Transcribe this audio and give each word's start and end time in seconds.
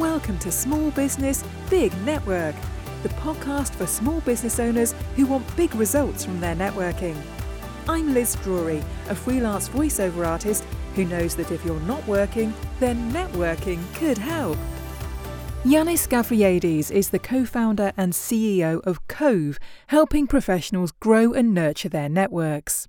Welcome 0.00 0.38
to 0.38 0.50
Small 0.50 0.90
Business 0.92 1.44
Big 1.68 1.94
Network, 2.04 2.54
the 3.02 3.10
podcast 3.10 3.74
for 3.74 3.86
small 3.86 4.22
business 4.22 4.58
owners 4.58 4.94
who 5.14 5.26
want 5.26 5.54
big 5.58 5.74
results 5.74 6.24
from 6.24 6.40
their 6.40 6.56
networking. 6.56 7.14
I'm 7.86 8.14
Liz 8.14 8.34
Drury, 8.36 8.82
a 9.10 9.14
freelance 9.14 9.68
voiceover 9.68 10.26
artist 10.26 10.64
who 10.94 11.04
knows 11.04 11.34
that 11.34 11.50
if 11.50 11.66
you're 11.66 11.78
not 11.80 12.04
working, 12.08 12.54
then 12.78 13.12
networking 13.12 13.82
could 13.92 14.16
help. 14.16 14.56
Yiannis 15.64 16.08
Gavrielides 16.08 16.90
is 16.90 17.10
the 17.10 17.18
co 17.18 17.44
founder 17.44 17.92
and 17.94 18.14
CEO 18.14 18.80
of 18.84 19.06
Covve, 19.06 19.58
helping 19.88 20.26
professionals 20.26 20.92
grow 20.92 21.34
and 21.34 21.52
nurture 21.52 21.90
their 21.90 22.08
networks. 22.08 22.88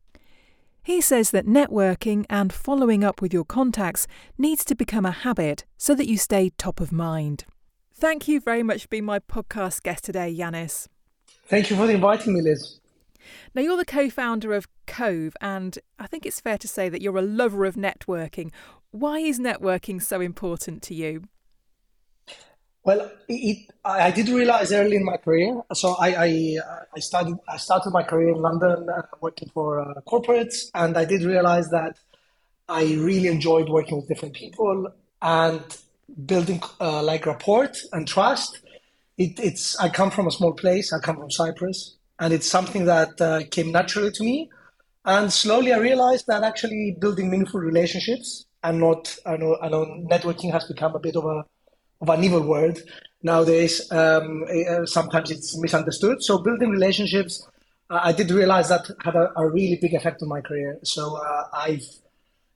He 0.84 1.00
says 1.00 1.30
that 1.30 1.46
networking 1.46 2.26
and 2.28 2.52
following 2.52 3.04
up 3.04 3.22
with 3.22 3.32
your 3.32 3.46
contacts 3.46 4.08
needs 4.38 4.66
to 4.66 4.74
become 4.74 5.06
a 5.06 5.12
habit 5.12 5.64
so 5.78 5.94
that 5.94 6.08
you 6.08 6.18
stay 6.18 6.52
top 6.58 6.80
of 6.80 6.92
mind. 6.92 7.46
Thank 7.94 8.28
you 8.28 8.40
very 8.40 8.64
much 8.64 8.84
for 8.84 8.88
being 8.88 9.06
my 9.06 9.20
podcast 9.20 9.84
guest 9.84 10.04
today, 10.04 10.36
Yiannis. 10.36 10.88
Thank 11.46 11.70
you 11.70 11.76
for 11.76 11.88
inviting 11.88 12.34
me, 12.34 12.42
Liz. 12.42 12.80
Now, 13.54 13.62
you're 13.62 13.78
the 13.78 13.86
co 13.86 14.10
founder 14.10 14.54
of 14.54 14.68
Covve, 14.88 15.34
and 15.40 15.78
I 16.00 16.08
think 16.08 16.26
it's 16.26 16.42
fair 16.42 16.58
to 16.58 16.68
say 16.68 16.90
that 16.90 17.02
you're 17.02 17.18
a 17.18 17.22
lover 17.22 17.66
of 17.66 17.76
networking. 17.76 18.52
Why 18.90 19.20
is 19.20 19.40
networking 19.40 20.02
so 20.02 20.20
important 20.20 20.82
to 20.84 20.96
you? 20.96 21.26
Well, 22.84 23.12
it, 23.28 23.70
I 23.86 24.10
did 24.10 24.30
realize 24.30 24.72
early 24.72 24.96
in 24.96 25.06
my 25.06 25.18
career. 25.18 25.62
So 25.74 25.96
I, 26.00 26.26
I, 26.26 26.58
I 26.96 27.00
started 27.00 27.38
I 27.48 27.58
started 27.58 27.92
my 27.92 28.04
career 28.04 28.30
in 28.30 28.42
London 28.42 28.90
uh, 28.90 29.04
working 29.22 29.50
for 29.54 29.80
uh, 29.80 30.02
corporates, 30.08 30.72
and 30.74 30.98
I 30.98 31.06
did 31.06 31.24
realize 31.24 31.70
that 31.70 31.98
I 32.68 32.84
really 32.96 33.28
enjoyed 33.28 33.70
working 33.70 33.98
with 33.98 34.08
different 34.08 34.34
people 34.34 34.92
and 35.22 35.62
building 36.26 36.62
uh, 36.80 37.04
like 37.04 37.26
rapport 37.28 37.70
and 37.94 38.08
trust. 38.08 38.60
It, 39.18 39.40
it's 39.40 39.78
I 39.80 39.90
come 39.90 40.10
from 40.10 40.26
a 40.28 40.32
small 40.32 40.54
place. 40.54 40.92
I 40.92 41.00
come 41.00 41.18
from 41.18 41.30
Cyprus, 41.30 41.98
and 42.20 42.34
it's 42.34 42.48
something 42.50 42.86
that 42.86 43.22
uh, 43.22 43.44
came 43.52 43.72
naturally 43.72 44.12
to 44.12 44.24
me. 44.24 44.50
And 45.06 45.32
slowly, 45.32 45.72
I 45.72 45.78
realized 45.78 46.26
that 46.28 46.44
actually 46.44 46.98
building 47.00 47.30
meaningful 47.30 47.60
relationships 47.60 48.46
and 48.64 48.80
not 48.80 49.16
I 49.26 49.38
know 49.38 49.58
I 49.62 49.70
know 49.70 49.86
networking 50.10 50.52
has 50.52 50.66
become 50.66 50.96
a 50.96 51.00
bit 51.00 51.16
of 51.16 51.26
a 51.26 51.46
of 52.02 52.10
an 52.10 52.24
evil 52.24 52.42
world 52.42 52.80
nowadays. 53.24 53.92
Um, 53.92 54.46
sometimes 54.86 55.32
it's 55.32 55.58
misunderstood. 55.58 56.24
So 56.24 56.40
building 56.40 56.70
relationships, 56.70 57.48
uh, 57.90 58.00
I 58.04 58.12
did 58.12 58.32
realize 58.32 58.70
that 58.70 58.90
had 59.04 59.16
a, 59.16 59.32
a, 59.36 59.48
really 59.48 59.78
big 59.82 59.94
effect 59.94 60.22
on 60.22 60.30
my 60.30 60.42
career. 60.42 60.80
So 60.84 61.18
uh, 61.18 61.44
I've 61.54 61.86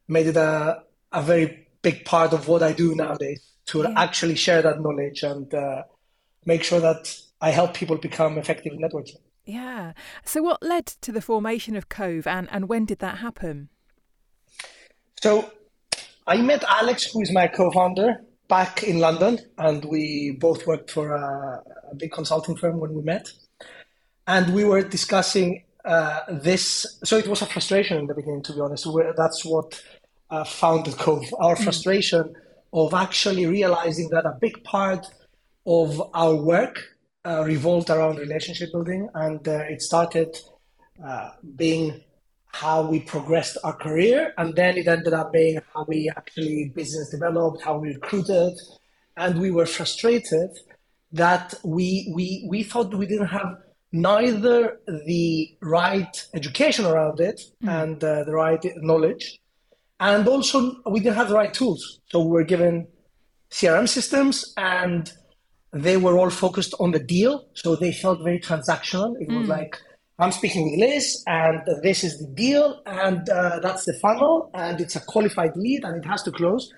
made 0.07 0.27
it 0.27 0.37
a, 0.37 0.81
a 1.11 1.21
very 1.21 1.67
big 1.81 2.05
part 2.05 2.33
of 2.33 2.47
what 2.47 2.63
I 2.63 2.73
do 2.73 2.95
nowadays 2.95 3.45
to 3.67 3.79
yeah. 3.83 3.93
actually 3.95 4.35
share 4.35 4.61
that 4.61 4.81
knowledge 4.81 5.23
and 5.23 5.53
uh, 5.53 5.83
make 6.45 6.63
sure 6.63 6.79
that 6.79 7.15
I 7.41 7.51
help 7.51 7.73
people 7.73 7.97
become 7.97 8.37
effective 8.37 8.73
in 8.73 8.79
networking. 8.79 9.17
Yeah. 9.45 9.93
So 10.23 10.41
what 10.41 10.63
led 10.63 10.87
to 10.87 11.11
the 11.11 11.21
formation 11.21 11.75
of 11.75 11.89
Covve 11.89 12.25
and, 12.25 12.47
and 12.51 12.67
when 12.67 12.85
did 12.85 12.99
that 12.99 13.19
happen? 13.19 13.69
So 15.21 15.51
I 16.25 16.37
met 16.37 16.63
Alex, 16.63 17.11
who 17.11 17.21
is 17.21 17.31
my 17.31 17.47
co-founder, 17.47 18.21
back 18.47 18.83
in 18.83 18.99
London, 18.99 19.39
and 19.57 19.83
we 19.85 20.37
both 20.39 20.65
worked 20.67 20.91
for 20.91 21.13
a, 21.13 21.63
a 21.91 21.95
big 21.95 22.11
consulting 22.11 22.55
firm 22.55 22.79
when 22.79 22.93
we 22.93 23.01
met. 23.01 23.31
And 24.27 24.53
we 24.53 24.63
were 24.63 24.81
discussing 24.81 25.63
uh, 25.83 26.21
this. 26.29 26.97
So 27.03 27.17
it 27.17 27.27
was 27.27 27.41
a 27.41 27.45
frustration 27.45 27.97
in 27.97 28.07
the 28.07 28.15
beginning, 28.15 28.43
to 28.43 28.53
be 28.53 28.61
honest. 28.61 28.85
We're, 28.87 29.13
that's 29.15 29.45
what 29.45 29.81
uh, 30.29 30.43
founded 30.43 30.95
Covve. 30.95 31.31
Our 31.39 31.55
mm. 31.55 31.63
frustration 31.63 32.23
mm. 32.23 32.35
of 32.73 32.93
actually 32.93 33.45
realizing 33.45 34.09
that 34.09 34.25
a 34.25 34.37
big 34.39 34.63
part 34.63 35.05
of 35.65 36.01
our 36.13 36.35
work 36.35 36.79
uh, 37.25 37.43
revolved 37.43 37.89
around 37.89 38.17
relationship 38.17 38.71
building, 38.71 39.09
and 39.13 39.47
uh, 39.47 39.63
it 39.69 39.81
started 39.81 40.37
uh, 41.03 41.31
being 41.55 42.01
how 42.61 42.87
we 42.91 42.99
progressed 43.01 43.57
our 43.65 43.75
career, 43.85 44.33
and 44.37 44.55
then 44.55 44.77
it 44.77 44.87
ended 44.87 45.13
up 45.13 45.33
being 45.33 45.59
how 45.73 45.83
we 45.89 46.09
actually 46.15 46.71
business 46.73 47.09
developed, 47.09 47.61
how 47.61 47.77
we 47.77 47.89
recruited, 47.89 48.53
and 49.17 49.39
we 49.43 49.51
were 49.51 49.65
frustrated 49.65 50.51
that 51.11 51.53
we 51.63 51.89
we 52.15 52.45
we 52.51 52.63
thought 52.63 52.93
we 52.95 53.07
didn't 53.13 53.33
have 53.39 53.51
neither 53.91 54.79
the 55.05 55.25
right 55.61 56.13
education 56.33 56.85
around 56.85 57.19
it 57.19 57.41
mm. 57.61 57.69
and 57.81 57.97
uh, 58.03 58.23
the 58.23 58.31
right 58.31 58.63
knowledge, 58.77 59.25
and 59.99 60.25
also 60.25 60.57
we 60.85 61.01
didn't 61.01 61.19
have 61.21 61.29
the 61.29 61.39
right 61.41 61.53
tools. 61.53 61.99
So 62.09 62.21
we 62.21 62.31
were 62.37 62.49
given 62.53 62.87
CRM 63.51 63.87
systems 63.87 64.53
and 64.55 65.11
they 65.73 65.97
were 65.97 66.17
all 66.17 66.29
focused 66.29 66.73
on 66.79 66.91
the 66.91 67.03
deal. 67.15 67.47
So 67.53 67.75
they 67.75 67.91
felt 67.91 68.23
very 68.23 68.39
transactional. 68.39 69.15
It 69.19 69.27
mm. 69.27 69.39
was 69.39 69.47
hmm. 69.47 69.57
like 69.57 69.73
I'm 70.17 70.31
speaking 70.31 70.71
with 70.71 70.79
Liz, 70.79 71.23
and 71.27 71.61
this 71.83 72.03
is 72.03 72.19
the 72.19 72.27
deal, 72.27 72.81
and 72.85 73.27
uh, 73.29 73.59
that's 73.59 73.83
the 73.83 73.93
funnel, 74.01 74.49
and 74.53 74.79
it's 74.79 74.95
a 74.95 75.01
qualified 75.01 75.57
lead, 75.57 75.83
and 75.83 75.97
it 75.97 76.07
has 76.07 76.23
to 76.23 76.31
close. 76.31 76.71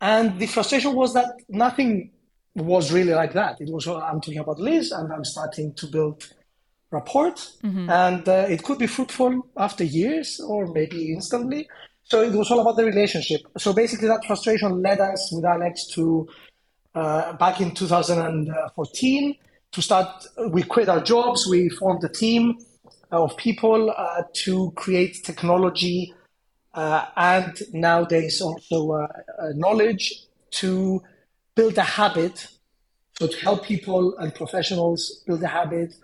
And 0.00 0.38
the 0.38 0.46
frustration 0.46 0.94
was 0.94 1.14
that 1.14 1.34
nothing 1.48 2.10
was 2.54 2.92
really 2.92 3.14
like 3.14 3.32
that. 3.32 3.60
It 3.60 3.72
was 3.72 3.86
I'm 3.86 4.20
talking 4.20 4.38
about 4.38 4.60
Liz, 4.60 4.92
and 4.92 5.10
I'm 5.12 5.24
starting 5.24 5.72
to 5.74 5.86
build 5.86 6.30
rapport, 6.90 7.32
mm-hmm. 7.32 7.88
and 7.88 8.28
uh, 8.28 8.46
it 8.48 8.62
could 8.62 8.78
be 8.78 8.86
fruitful 8.86 9.46
after 9.56 9.84
years 9.84 10.38
or 10.40 10.66
maybe 10.66 11.12
instantly. 11.12 11.68
So 12.04 12.22
it 12.22 12.32
was 12.32 12.50
all 12.50 12.60
about 12.60 12.76
the 12.76 12.84
relationship. 12.84 13.42
So 13.56 13.72
basically, 13.72 14.08
that 14.08 14.24
frustration 14.26 14.82
led 14.82 15.00
us 15.00 15.30
with 15.32 15.44
Alex 15.44 15.86
to 15.94 16.28
uh, 16.94 17.32
back 17.34 17.60
in 17.60 17.74
2014 17.74 19.36
to 19.72 19.82
start, 19.82 20.26
we 20.50 20.62
quit 20.62 20.88
our 20.88 21.00
jobs, 21.00 21.46
we 21.46 21.68
formed 21.68 22.02
a 22.04 22.08
team 22.08 22.58
of 23.10 23.36
people 23.36 23.92
uh, 23.96 24.22
to 24.32 24.70
create 24.72 25.24
technology 25.24 26.14
uh, 26.74 27.06
and 27.16 27.58
nowadays 27.72 28.40
also 28.40 28.92
uh, 28.92 29.06
uh, 29.38 29.48
knowledge 29.54 30.14
to 30.50 31.02
build 31.54 31.76
a 31.78 31.82
habit, 31.82 32.46
so 33.18 33.26
to 33.26 33.36
help 33.38 33.64
people 33.64 34.16
and 34.18 34.34
professionals 34.34 35.22
build 35.26 35.42
a 35.42 35.48
habit 35.48 35.94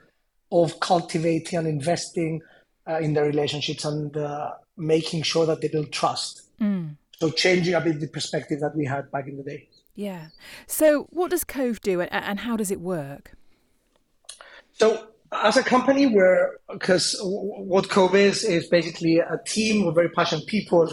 of 0.50 0.80
cultivating 0.80 1.58
and 1.58 1.68
investing 1.68 2.40
uh, 2.88 2.98
in 2.98 3.14
their 3.14 3.24
relationships 3.24 3.84
and 3.84 4.16
uh, 4.16 4.52
making 4.76 5.22
sure 5.22 5.46
that 5.46 5.60
they 5.60 5.68
build 5.68 5.92
trust. 5.92 6.42
Mm. 6.60 6.96
So 7.18 7.30
changing 7.30 7.74
a 7.74 7.80
bit 7.80 8.00
the 8.00 8.08
perspective 8.08 8.60
that 8.60 8.74
we 8.74 8.84
had 8.84 9.10
back 9.10 9.28
in 9.28 9.36
the 9.36 9.42
day. 9.42 9.68
Yeah. 9.94 10.28
So 10.66 11.06
what 11.10 11.30
does 11.30 11.44
Covve 11.44 11.80
do 11.80 12.00
and 12.00 12.40
how 12.40 12.56
does 12.56 12.70
it 12.70 12.80
work? 12.80 13.32
So 14.74 15.08
as 15.32 15.56
a 15.56 15.62
company, 15.62 16.06
we're 16.06 16.58
because 16.70 17.16
what 17.22 17.88
Covve 17.88 18.14
is 18.14 18.44
is 18.44 18.68
basically 18.68 19.18
a 19.18 19.38
team 19.46 19.86
of 19.86 19.94
very 19.94 20.10
passionate 20.10 20.46
people 20.46 20.92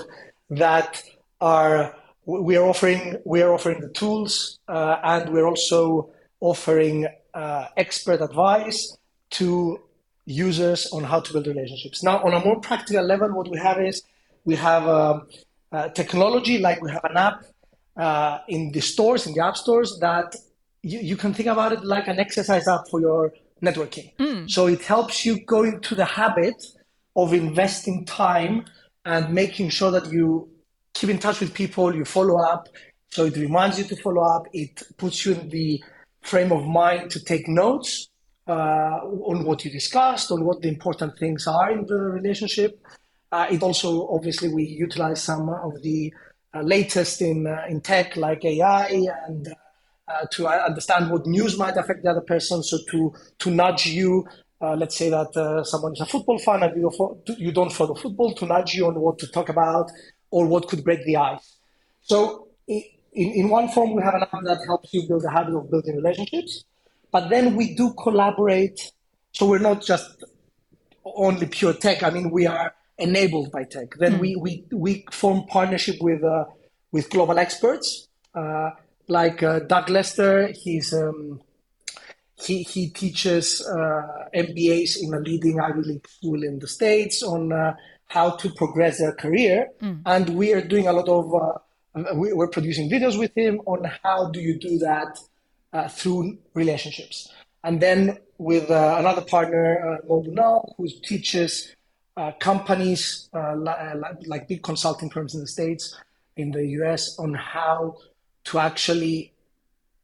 that 0.49 1.01
are 1.39 1.95
we 2.25 2.55
are 2.55 2.65
offering 2.65 3.17
we 3.25 3.41
are 3.41 3.53
offering 3.53 3.81
the 3.81 3.89
tools 3.89 4.59
uh, 4.67 4.97
and 5.03 5.29
we're 5.29 5.45
also 5.47 6.11
offering 6.39 7.07
uh, 7.33 7.65
expert 7.77 8.21
advice 8.21 8.97
to 9.31 9.79
users 10.25 10.87
on 10.91 11.03
how 11.03 11.19
to 11.19 11.33
build 11.33 11.47
relationships. 11.47 12.03
Now, 12.03 12.23
on 12.23 12.33
a 12.33 12.43
more 12.45 12.59
practical 12.59 13.03
level, 13.03 13.33
what 13.33 13.49
we 13.49 13.57
have 13.57 13.79
is 13.79 14.03
we 14.45 14.55
have 14.55 14.87
um, 14.87 15.27
uh, 15.71 15.89
technology 15.89 16.57
like 16.59 16.81
we 16.81 16.91
have 16.91 17.03
an 17.05 17.17
app 17.17 17.43
uh, 17.97 18.39
in 18.47 18.71
the 18.71 18.81
stores 18.81 19.27
in 19.27 19.33
the 19.33 19.43
app 19.43 19.57
stores 19.57 19.97
that 20.01 20.35
you, 20.83 20.99
you 20.99 21.17
can 21.17 21.33
think 21.33 21.47
about 21.47 21.71
it 21.71 21.83
like 21.83 22.07
an 22.07 22.19
exercise 22.19 22.67
app 22.67 22.87
for 22.89 22.99
your 22.99 23.33
networking. 23.61 24.15
Mm. 24.17 24.49
So 24.49 24.67
it 24.67 24.83
helps 24.83 25.25
you 25.25 25.43
go 25.45 25.63
into 25.63 25.95
the 25.95 26.05
habit 26.05 26.55
of 27.15 27.33
investing 27.33 28.05
time 28.05 28.65
and 29.05 29.33
making 29.33 29.69
sure 29.69 29.91
that 29.91 30.11
you 30.11 30.49
keep 30.93 31.09
in 31.09 31.19
touch 31.19 31.39
with 31.39 31.53
people, 31.53 31.95
you 31.95 32.05
follow 32.05 32.39
up. 32.39 32.67
So 33.09 33.25
it 33.25 33.35
reminds 33.35 33.77
you 33.77 33.85
to 33.85 33.95
follow 33.97 34.23
up. 34.23 34.43
It 34.53 34.81
puts 34.97 35.25
you 35.25 35.33
in 35.33 35.49
the 35.49 35.83
frame 36.21 36.51
of 36.51 36.65
mind 36.65 37.11
to 37.11 37.23
take 37.23 37.47
notes 37.47 38.09
uh, 38.47 38.51
on 38.51 39.43
what 39.45 39.65
you 39.65 39.71
discussed, 39.71 40.31
on 40.31 40.45
what 40.45 40.61
the 40.61 40.69
important 40.69 41.17
things 41.17 41.47
are 41.47 41.71
in 41.71 41.85
the 41.85 41.95
relationship. 41.95 42.81
Uh, 43.31 43.47
it 43.49 43.63
also, 43.63 44.07
obviously, 44.09 44.49
we 44.49 44.63
utilize 44.63 45.23
some 45.23 45.49
of 45.49 45.81
the 45.83 46.13
uh, 46.53 46.61
latest 46.61 47.21
in 47.21 47.47
uh, 47.47 47.63
in 47.69 47.79
tech 47.79 48.17
like 48.17 48.43
AI 48.43 48.87
and 49.27 49.47
uh, 50.11 50.23
uh, 50.23 50.25
to 50.31 50.47
understand 50.47 51.09
what 51.09 51.25
news 51.25 51.57
might 51.57 51.77
affect 51.77 52.03
the 52.03 52.09
other 52.09 52.21
person. 52.21 52.63
So 52.63 52.77
to 52.91 53.13
to 53.39 53.51
nudge 53.51 53.85
you, 53.87 54.27
uh, 54.61 54.75
let's 54.75 54.95
say 54.95 55.09
that 55.09 55.35
uh, 55.35 55.63
someone 55.63 55.93
is 55.93 56.01
a 56.01 56.05
football 56.05 56.37
fan 56.39 56.63
and 56.63 56.75
you, 56.75 56.91
you 57.37 57.51
don't 57.51 57.71
follow 57.71 57.95
football, 57.95 58.33
to 58.35 58.45
nudge 58.45 58.73
you 58.73 58.87
on 58.87 58.99
what 58.99 59.19
to 59.19 59.27
talk 59.27 59.49
about 59.49 59.91
or 60.29 60.45
what 60.47 60.67
could 60.67 60.83
break 60.83 61.05
the 61.05 61.17
ice. 61.17 61.57
So 62.01 62.47
in, 62.67 62.83
in 63.13 63.49
one 63.49 63.69
form, 63.69 63.95
we 63.95 64.03
have 64.03 64.13
an 64.13 64.23
app 64.23 64.43
that 64.43 64.59
helps 64.65 64.93
you 64.93 65.07
build 65.07 65.23
a 65.25 65.31
habit 65.31 65.55
of 65.55 65.69
building 65.69 65.95
relationships, 65.95 66.63
but 67.11 67.29
then 67.29 67.55
we 67.55 67.75
do 67.75 67.93
collaborate. 67.93 68.91
So 69.33 69.47
we're 69.47 69.59
not 69.59 69.81
just 69.81 70.23
only 71.03 71.47
pure 71.47 71.73
tech. 71.73 72.03
I 72.03 72.09
mean, 72.09 72.31
we 72.31 72.45
are 72.47 72.73
enabled 72.97 73.51
by 73.51 73.63
tech. 73.63 73.95
Then 73.97 74.15
mm. 74.15 74.19
we, 74.19 74.35
we, 74.35 74.65
we 74.71 75.05
form 75.11 75.45
partnership 75.47 75.95
with, 76.01 76.23
uh, 76.23 76.45
with 76.91 77.09
global 77.09 77.39
experts. 77.39 78.07
Like 79.11 79.43
uh, 79.43 79.59
Doug 79.59 79.89
Lester. 79.89 80.53
He's 80.63 80.93
um, 80.93 81.41
he 82.39 82.63
he 82.63 82.89
teaches 82.89 83.45
uh, 83.67 84.29
MBAs 84.33 84.91
in 85.03 85.13
a 85.13 85.19
leading 85.19 85.59
Ivy 85.59 85.81
League 85.81 86.07
school 86.07 86.43
in 86.43 86.59
the 86.59 86.67
states 86.67 87.21
on 87.21 87.51
uh, 87.51 87.75
how 88.07 88.31
to 88.37 88.49
progress 88.51 88.99
their 88.99 89.11
career, 89.11 89.67
mm. 89.81 90.01
and 90.05 90.29
we 90.29 90.53
are 90.53 90.61
doing 90.61 90.87
a 90.87 90.93
lot 90.93 91.09
of. 91.09 91.25
Uh, 91.33 92.15
we, 92.15 92.31
are 92.31 92.47
producing 92.47 92.89
videos 92.89 93.19
with 93.19 93.35
him 93.35 93.59
on 93.65 93.83
how 94.01 94.29
do 94.29 94.39
you 94.39 94.57
do 94.57 94.77
that 94.77 95.19
uh, 95.73 95.89
through 95.89 96.37
relationships, 96.53 97.29
and 97.65 97.81
then 97.81 98.17
with 98.37 98.71
uh, 98.71 98.95
another 98.97 99.21
partner, 99.21 99.99
uh, 100.09 100.21
Mo 100.37 100.73
who 100.77 100.87
teaches 101.03 101.75
uh, 102.17 102.31
companies 102.39 103.29
uh, 103.33 103.55
like, 103.57 104.15
like 104.25 104.47
big 104.47 104.63
consulting 104.63 105.09
firms 105.09 105.35
in 105.35 105.41
the 105.41 105.47
states, 105.47 105.97
in 106.37 106.51
the 106.51 106.65
US, 106.79 107.19
on 107.19 107.33
how 107.33 107.97
to 108.45 108.59
actually 108.59 109.33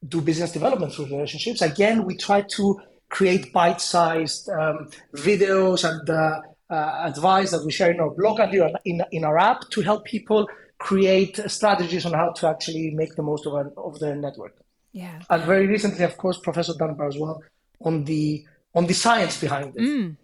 do 0.07 0.21
business 0.21 0.51
development 0.51 0.93
through 0.93 1.05
relationships. 1.05 1.61
Again, 1.61 2.05
we 2.05 2.15
try 2.15 2.41
to 2.41 2.79
create 3.09 3.51
bite-sized 3.53 4.49
um, 4.49 4.89
videos 5.15 5.89
and 5.89 6.09
uh, 6.09 6.41
uh, 6.69 7.03
advice 7.05 7.51
that 7.51 7.63
we 7.65 7.71
share 7.71 7.91
in 7.91 7.99
our 7.99 8.09
blog 8.11 8.39
and 8.39 8.77
in, 8.85 9.01
in 9.11 9.23
our 9.23 9.37
app 9.37 9.61
to 9.69 9.81
help 9.81 10.05
people 10.05 10.47
create 10.77 11.39
strategies 11.47 12.05
on 12.05 12.13
how 12.13 12.31
to 12.31 12.47
actually 12.47 12.91
make 12.91 13.15
the 13.15 13.23
most 13.23 13.45
of, 13.45 13.53
our, 13.53 13.71
of 13.77 13.99
their 13.99 14.15
network. 14.15 14.55
Yeah. 14.91 15.19
And 15.29 15.43
very 15.43 15.67
recently, 15.67 16.03
of 16.03 16.17
course, 16.17 16.37
Professor 16.37 16.73
Dunbar 16.77 17.07
as 17.07 17.17
well 17.17 17.41
on 17.81 18.03
the 18.03 18.45
on 18.73 18.85
the 18.85 18.93
science 18.93 19.39
behind 19.39 19.75
it. 19.75 19.81
Mm. 19.81 20.17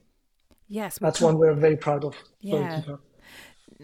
Yes, 0.68 1.00
that's 1.00 1.22
one 1.22 1.38
we're 1.38 1.54
very 1.54 1.78
proud 1.78 2.04
of. 2.04 2.16
Yeah. 2.40 2.82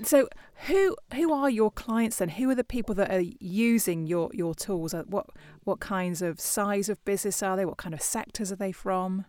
So, 0.03 0.29
who 0.67 0.95
who 1.13 1.33
are 1.33 1.49
your 1.49 1.71
clients 1.71 2.17
then? 2.17 2.29
Who 2.29 2.49
are 2.49 2.55
the 2.55 2.63
people 2.63 2.95
that 2.95 3.11
are 3.11 3.23
using 3.39 4.07
your 4.07 4.29
your 4.33 4.53
tools? 4.53 4.93
Uh, 4.93 5.03
what 5.07 5.27
what 5.63 5.79
kinds 5.79 6.21
of 6.21 6.39
size 6.39 6.89
of 6.89 7.03
business 7.05 7.41
are 7.43 7.55
they? 7.57 7.65
What 7.65 7.77
kind 7.77 7.93
of 7.93 8.01
sectors 8.01 8.51
are 8.51 8.55
they 8.55 8.71
from? 8.71 9.25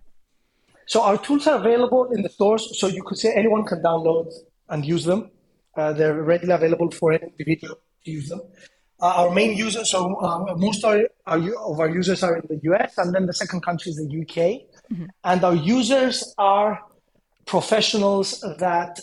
So 0.87 1.03
our 1.03 1.19
tools 1.19 1.47
are 1.47 1.59
available 1.59 2.11
in 2.11 2.23
the 2.23 2.29
stores. 2.29 2.79
So 2.79 2.89
you 2.89 3.03
could 3.05 3.19
say 3.19 3.33
anyone 3.35 3.65
can 3.65 3.81
download 3.83 4.33
and 4.69 4.85
use 4.85 5.05
them. 5.05 5.31
Uh, 5.77 5.93
they're 5.93 6.23
readily 6.23 6.53
available 6.53 6.91
for 6.91 7.13
any 7.13 7.27
individual 7.27 7.77
to 8.05 8.11
use 8.11 8.29
them. 8.29 8.41
Uh, 9.01 9.15
our 9.17 9.31
main 9.31 9.57
users, 9.57 9.91
so 9.91 10.15
uh, 10.17 10.55
most 10.57 10.85
our, 10.85 11.05
our, 11.27 11.39
of 11.39 11.81
our 11.81 11.89
users 11.89 12.23
are 12.23 12.37
in 12.37 12.43
the 12.49 12.61
US, 12.73 12.99
and 12.99 13.15
then 13.15 13.25
the 13.25 13.33
second 13.33 13.63
country 13.63 13.91
is 13.91 13.97
the 13.97 14.21
UK. 14.23 14.63
Mm-hmm. 14.93 15.07
And 15.25 15.45
our 15.45 15.55
users 15.55 16.35
are 16.37 16.81
professionals 17.47 18.41
that 18.59 19.01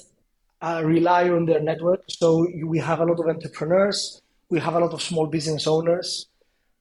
uh, 0.61 0.81
rely 0.83 1.29
on 1.29 1.45
their 1.45 1.61
network. 1.61 2.01
So 2.07 2.47
we 2.65 2.79
have 2.79 2.99
a 2.99 3.05
lot 3.05 3.19
of 3.19 3.27
entrepreneurs, 3.27 4.21
we 4.49 4.59
have 4.59 4.75
a 4.75 4.79
lot 4.79 4.93
of 4.93 5.01
small 5.01 5.27
business 5.27 5.67
owners, 5.67 6.27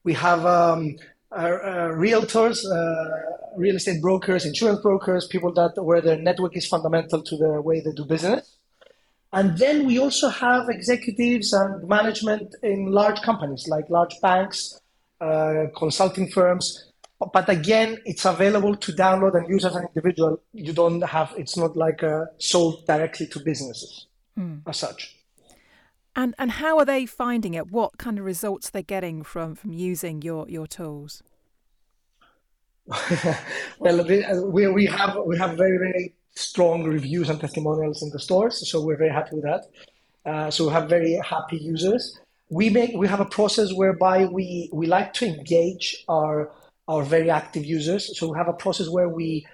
we 0.03 0.13
have 0.13 0.45
um, 0.45 0.95
uh, 1.31 1.35
uh, 1.35 1.89
realtors, 1.89 2.63
uh, 2.65 3.57
real 3.57 3.75
estate 3.75 4.01
brokers, 4.01 4.45
insurance 4.45 4.79
brokers, 4.81 5.27
people 5.27 5.53
that 5.53 5.73
where 5.83 6.01
their 6.01 6.17
network 6.17 6.55
is 6.55 6.65
fundamental 6.67 7.21
to 7.21 7.37
the 7.37 7.61
way 7.61 7.81
they 7.81 7.91
do 7.91 8.05
business. 8.05 8.57
And 9.33 9.57
then 9.57 9.85
we 9.85 9.99
also 9.99 10.29
have 10.29 10.69
executives 10.69 11.51
and 11.51 11.87
management 11.87 12.55
in 12.63 12.91
large 12.91 13.21
companies 13.21 13.67
like 13.67 13.89
large 13.89 14.15
banks, 14.21 14.79
uh, 15.19 15.65
consulting 15.77 16.29
firms, 16.29 16.85
but 17.19 17.49
again, 17.49 17.97
it's 18.05 18.25
available 18.25 18.75
to 18.75 18.91
download 18.91 19.35
and 19.35 19.49
use 19.49 19.65
as 19.65 19.75
an 19.75 19.87
individual. 19.87 20.39
You 20.53 20.73
don't 20.73 21.01
have, 21.01 21.33
it's 21.37 21.57
not 21.57 21.75
like 21.75 22.03
uh, 22.03 22.25
sold 22.37 22.85
directly 22.85 23.27
to 23.27 23.39
businesses 23.39 24.05
mm. 24.37 24.61
as 24.67 24.77
such. 24.77 25.15
And, 26.15 26.35
and 26.37 26.51
how 26.51 26.77
are 26.77 26.85
they 26.85 27.05
finding 27.05 27.53
it? 27.53 27.71
What 27.71 27.97
kind 27.97 28.19
of 28.19 28.25
results 28.25 28.69
they're 28.69 28.81
getting 28.81 29.23
from, 29.23 29.55
from 29.55 29.73
using 29.73 30.21
your, 30.21 30.47
your 30.49 30.67
tools? 30.67 31.23
well, 33.79 34.03
we, 34.05 34.67
we 34.67 34.85
have 34.85 35.17
we 35.25 35.37
have 35.37 35.57
very 35.57 35.77
very 35.77 36.13
strong 36.35 36.83
reviews 36.83 37.29
and 37.29 37.39
testimonials 37.39 38.01
in 38.01 38.09
the 38.11 38.19
stores, 38.19 38.69
so 38.69 38.81
we're 38.81 38.97
very 38.97 39.09
happy 39.09 39.35
with 39.35 39.43
that. 39.43 39.65
Uh, 40.25 40.49
so 40.49 40.67
we 40.67 40.73
have 40.73 40.87
very 40.87 41.19
happy 41.23 41.57
users. 41.57 42.19
We 42.49 42.69
make 42.69 42.95
we 42.95 43.07
have 43.07 43.19
a 43.19 43.25
process 43.25 43.73
whereby 43.73 44.25
we 44.25 44.69
we 44.71 44.87
like 44.87 45.13
to 45.15 45.25
engage 45.25 46.05
our 46.07 46.49
our 46.87 47.03
very 47.03 47.29
active 47.29 47.65
users. 47.65 48.17
So 48.17 48.31
we 48.31 48.37
have 48.37 48.47
a 48.47 48.53
process 48.53 48.89
where 48.89 49.09
we 49.09 49.45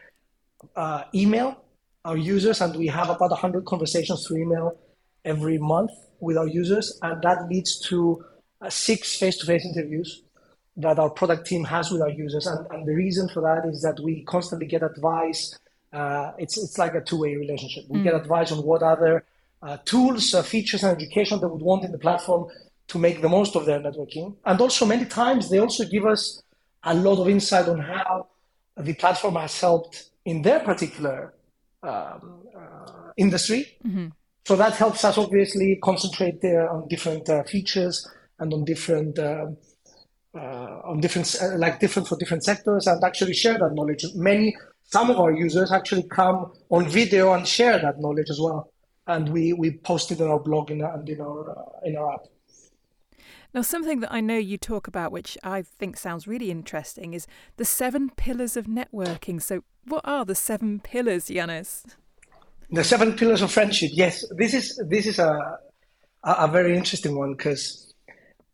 uh, 0.75 1.03
email 1.13 1.63
our 2.05 2.17
users 2.17 2.61
and 2.61 2.75
we 2.75 2.87
have 2.87 3.09
about 3.09 3.31
100 3.31 3.65
conversations 3.65 4.25
through 4.27 4.43
email 4.43 4.77
every 5.25 5.57
month 5.57 5.91
with 6.19 6.37
our 6.37 6.47
users. 6.47 6.97
And 7.01 7.21
that 7.23 7.47
leads 7.49 7.79
to 7.89 8.23
uh, 8.61 8.69
six 8.69 9.17
face 9.17 9.37
to 9.37 9.45
face 9.45 9.65
interviews 9.65 10.23
that 10.77 10.99
our 10.99 11.09
product 11.09 11.45
team 11.47 11.63
has 11.65 11.91
with 11.91 12.01
our 12.01 12.09
users. 12.09 12.47
And, 12.47 12.65
and 12.71 12.87
the 12.87 12.93
reason 12.93 13.29
for 13.29 13.41
that 13.41 13.67
is 13.69 13.81
that 13.81 13.99
we 14.03 14.23
constantly 14.23 14.67
get 14.67 14.83
advice. 14.83 15.57
Uh, 15.91 16.31
it's, 16.37 16.57
it's 16.57 16.77
like 16.77 16.95
a 16.95 17.01
two 17.01 17.19
way 17.19 17.35
relationship. 17.35 17.85
We 17.87 17.99
mm. 17.99 18.03
get 18.03 18.15
advice 18.15 18.51
on 18.51 18.63
what 18.63 18.81
other 18.81 19.25
uh, 19.61 19.77
tools, 19.85 20.33
uh, 20.33 20.41
features, 20.41 20.83
and 20.83 20.95
education 20.95 21.39
they 21.39 21.47
would 21.47 21.61
want 21.61 21.83
in 21.85 21.91
the 21.91 21.97
platform 21.97 22.49
to 22.87 22.97
make 22.97 23.21
the 23.21 23.29
most 23.29 23.55
of 23.55 23.65
their 23.65 23.79
networking. 23.79 24.35
And 24.45 24.59
also, 24.59 24.85
many 24.85 25.05
times, 25.05 25.49
they 25.49 25.59
also 25.59 25.85
give 25.85 26.05
us 26.05 26.43
a 26.83 26.93
lot 26.93 27.19
of 27.19 27.29
insight 27.29 27.67
on 27.67 27.79
how 27.79 28.27
the 28.77 28.93
platform 28.93 29.35
has 29.35 29.59
helped 29.59 30.09
in 30.25 30.41
their 30.41 30.59
particular 30.59 31.33
um, 31.83 32.41
uh, 32.55 33.11
industry. 33.17 33.77
Mm-hmm. 33.85 34.07
So 34.45 34.55
that 34.57 34.73
helps 34.73 35.05
us 35.05 35.17
obviously 35.17 35.79
concentrate 35.81 36.41
there 36.41 36.69
on 36.69 36.87
different 36.87 37.29
uh, 37.29 37.43
features 37.43 38.07
and 38.39 38.53
on 38.53 38.65
different 38.65 39.17
uh, 39.19 39.47
uh 40.35 40.81
on 40.83 40.99
different 40.99 41.35
uh, 41.41 41.57
like 41.57 41.79
different 41.79 42.07
for 42.07 42.17
different 42.17 42.43
sectors 42.43 42.87
and 42.87 43.01
actually 43.03 43.33
share 43.33 43.57
that 43.57 43.71
knowledge. 43.73 44.03
Many 44.15 44.55
some 44.83 45.09
of 45.09 45.19
our 45.19 45.31
users 45.31 45.71
actually 45.71 46.03
come 46.03 46.51
on 46.69 46.89
video 46.89 47.33
and 47.33 47.47
share 47.47 47.79
that 47.79 47.99
knowledge 47.99 48.29
as 48.29 48.39
well, 48.39 48.71
and 49.07 49.29
we 49.29 49.53
we 49.53 49.77
post 49.77 50.11
it 50.11 50.19
in 50.19 50.27
our 50.27 50.39
blog 50.39 50.71
and 50.71 50.81
in 51.07 51.21
our 51.21 51.51
uh, 51.51 51.87
in 51.87 51.95
our 51.95 52.15
app. 52.15 52.25
Now, 53.53 53.61
something 53.61 53.99
that 53.99 54.11
I 54.11 54.19
know 54.19 54.37
you 54.37 54.57
talk 54.57 54.87
about, 54.87 55.11
which 55.11 55.37
I 55.43 55.61
think 55.61 55.95
sounds 55.95 56.27
really 56.27 56.49
interesting, 56.49 57.13
is 57.13 57.27
the 57.57 57.65
seven 57.65 58.09
pillars 58.09 58.57
of 58.57 58.65
networking. 58.65 59.39
So, 59.39 59.63
what 59.85 60.01
are 60.05 60.25
the 60.25 60.33
seven 60.33 60.79
pillars, 60.79 61.25
Yiannis? 61.25 61.85
The 62.71 62.83
seven 62.83 63.13
pillars 63.13 63.43
of 63.43 63.51
friendship. 63.51 63.91
Yes, 63.93 64.25
this 64.35 64.55
is 64.55 64.81
this 64.89 65.05
is 65.05 65.19
a 65.19 65.59
a, 66.23 66.47
very 66.47 66.75
interesting 66.75 67.15
one 67.15 67.33
because 67.35 67.93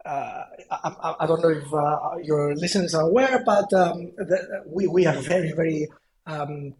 uh, 0.06 0.44
I, 0.72 1.16
I, 1.20 1.26
don't 1.28 1.42
know 1.42 1.50
if 1.50 1.74
uh, 1.74 2.18
your 2.24 2.56
listeners 2.56 2.94
are 2.96 3.04
aware, 3.04 3.42
but 3.46 3.72
um, 3.74 4.12
the, 4.18 4.64
we 4.66 4.88
we 4.88 5.06
are 5.06 5.16
very 5.22 5.54
very 5.54 5.88
um, 6.26 6.74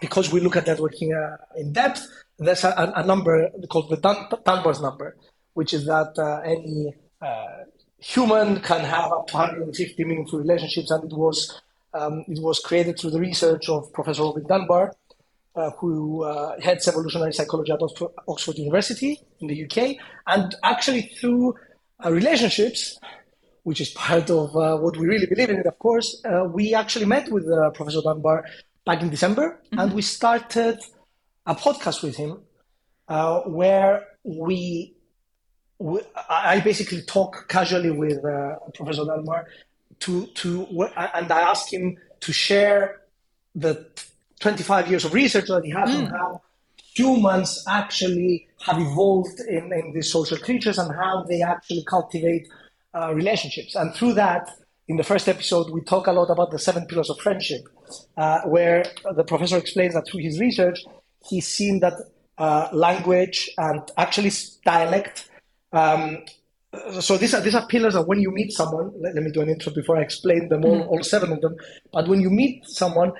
because 0.00 0.32
we 0.32 0.40
look 0.40 0.56
at 0.56 0.64
networking 0.64 1.10
uh, 1.12 1.36
in 1.56 1.72
depth. 1.72 2.06
There's 2.38 2.64
a, 2.64 2.92
a, 2.96 3.04
number 3.04 3.50
called 3.68 3.90
the 3.90 3.96
Dunbar's 3.96 4.80
number, 4.80 5.16
which 5.54 5.74
is 5.74 5.86
that 5.86 6.14
uh, 6.18 6.40
any 6.44 6.94
uh, 7.20 7.64
human 7.98 8.60
can 8.60 8.80
have 8.80 9.12
up 9.12 9.26
to 9.28 9.36
150 9.36 10.04
meaningful 10.04 10.38
relationships, 10.38 10.90
and 10.90 11.04
it 11.04 11.16
was 11.16 11.60
um, 11.94 12.24
it 12.28 12.42
was 12.42 12.58
created 12.60 12.98
through 12.98 13.10
the 13.10 13.20
research 13.20 13.68
of 13.68 13.92
Professor 13.92 14.22
Robin 14.22 14.46
Dunbar, 14.46 14.92
uh, 15.54 15.70
who 15.78 16.22
uh, 16.24 16.60
heads 16.60 16.86
evolutionary 16.86 17.32
psychology 17.32 17.72
at 17.72 17.80
Oxford 18.28 18.58
University 18.58 19.20
in 19.40 19.48
the 19.48 19.64
UK, 19.64 19.96
and 20.26 20.54
actually 20.62 21.02
through 21.18 21.54
uh, 22.04 22.12
relationships, 22.12 22.98
which 23.62 23.80
is 23.80 23.90
part 23.90 24.30
of 24.30 24.54
uh, 24.56 24.76
what 24.76 24.96
we 24.96 25.06
really 25.06 25.26
believe 25.26 25.48
in. 25.48 25.66
Of 25.66 25.78
course, 25.78 26.20
uh, 26.24 26.44
we 26.44 26.74
actually 26.74 27.06
met 27.06 27.30
with 27.30 27.48
uh, 27.48 27.70
Professor 27.70 28.02
Dunbar 28.02 28.44
back 28.84 29.00
in 29.00 29.08
December, 29.08 29.60
mm-hmm. 29.66 29.78
and 29.78 29.92
we 29.94 30.02
started 30.02 30.78
a 31.46 31.54
podcast 31.54 32.02
with 32.02 32.16
him 32.16 32.40
where 33.46 34.04
we 34.24 34.95
I 36.28 36.60
basically 36.60 37.02
talk 37.02 37.48
casually 37.48 37.90
with 37.90 38.24
uh, 38.24 38.56
Professor 38.74 39.04
Dunbar 39.04 39.46
to 40.00 40.26
to 40.26 40.66
and 40.96 41.30
I 41.30 41.40
ask 41.40 41.72
him 41.72 41.96
to 42.20 42.32
share 42.32 43.02
the 43.54 43.86
25 44.40 44.88
years 44.88 45.04
of 45.04 45.14
research 45.14 45.48
that 45.48 45.64
he 45.64 45.70
has 45.70 45.90
mm. 45.90 45.98
on 45.98 46.06
how 46.06 46.42
humans 46.94 47.64
actually 47.68 48.48
have 48.62 48.78
evolved 48.78 49.40
in, 49.40 49.72
in 49.72 49.92
these 49.94 50.10
social 50.10 50.38
creatures 50.38 50.78
and 50.78 50.94
how 50.94 51.24
they 51.24 51.42
actually 51.42 51.84
cultivate 51.84 52.48
uh, 52.94 53.14
relationships. 53.14 53.74
And 53.74 53.94
through 53.94 54.14
that, 54.14 54.50
in 54.88 54.96
the 54.96 55.04
first 55.04 55.28
episode, 55.28 55.70
we 55.70 55.80
talk 55.82 56.06
a 56.06 56.12
lot 56.12 56.30
about 56.30 56.50
the 56.50 56.58
seven 56.58 56.86
pillars 56.86 57.10
of 57.10 57.18
friendship, 57.18 57.68
uh, 58.16 58.40
where 58.42 58.84
the 59.14 59.24
professor 59.24 59.56
explains 59.58 59.94
that 59.94 60.06
through 60.08 60.20
his 60.20 60.38
research, 60.40 60.84
he's 61.28 61.46
seen 61.46 61.80
that 61.80 61.94
uh, 62.38 62.68
language 62.72 63.50
and 63.58 63.82
actually 63.96 64.30
dialect 64.64 65.28
um, 65.72 66.18
so 67.00 67.16
these 67.16 67.34
are 67.34 67.40
these 67.40 67.54
are 67.54 67.66
pillars 67.66 67.94
of 67.94 68.06
when 68.06 68.20
you 68.20 68.30
meet 68.30 68.52
someone. 68.52 68.92
Let, 69.00 69.14
let 69.14 69.24
me 69.24 69.30
do 69.30 69.40
an 69.40 69.48
intro 69.48 69.72
before 69.72 69.96
I 69.96 70.02
explain 70.02 70.48
them 70.48 70.64
all, 70.64 70.82
mm. 70.82 70.88
all 70.88 71.02
seven 71.02 71.32
of 71.32 71.40
them. 71.40 71.56
But 71.92 72.08
when 72.08 72.20
you 72.20 72.30
meet 72.30 72.66
someone, 72.66 73.12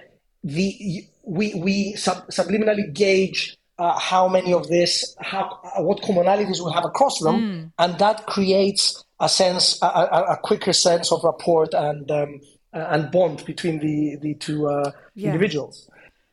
the 0.45 1.07
we 1.23 1.55
we 1.55 1.95
sub, 1.95 2.27
subliminally 2.29 2.93
gauge 2.93 3.57
uh, 3.79 3.99
how 3.99 4.29
many 4.29 4.53
of 4.53 4.69
this, 4.69 5.15
how, 5.21 5.61
uh, 5.77 5.83
what 5.83 6.01
commonalities 6.01 6.65
we 6.65 6.73
have 6.73 6.85
across 6.85 7.19
them, 7.21 7.37
mm. 7.37 7.73
and 7.79 7.99
that 7.99 8.27
creates 8.27 9.05
a 9.21 9.29
sense, 9.29 9.81
a, 9.83 9.87
a, 9.87 10.25
a, 10.33 10.37
quicker 10.37 10.73
sense 10.73 11.11
of 11.13 11.23
rapport 11.25 11.67
and 11.73 12.11
um, 12.11 12.41
and 12.73 13.11
bond 13.11 13.45
between 13.45 13.79
the 13.79 14.17
the 14.21 14.35
two 14.35 14.69
uh, 14.69 14.91
yeah. 15.15 15.29
individuals. 15.29 15.89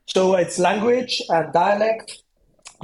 So 0.05 0.35
it's 0.35 0.59
language 0.59 1.21
and 1.29 1.51
dialect. 1.53 2.22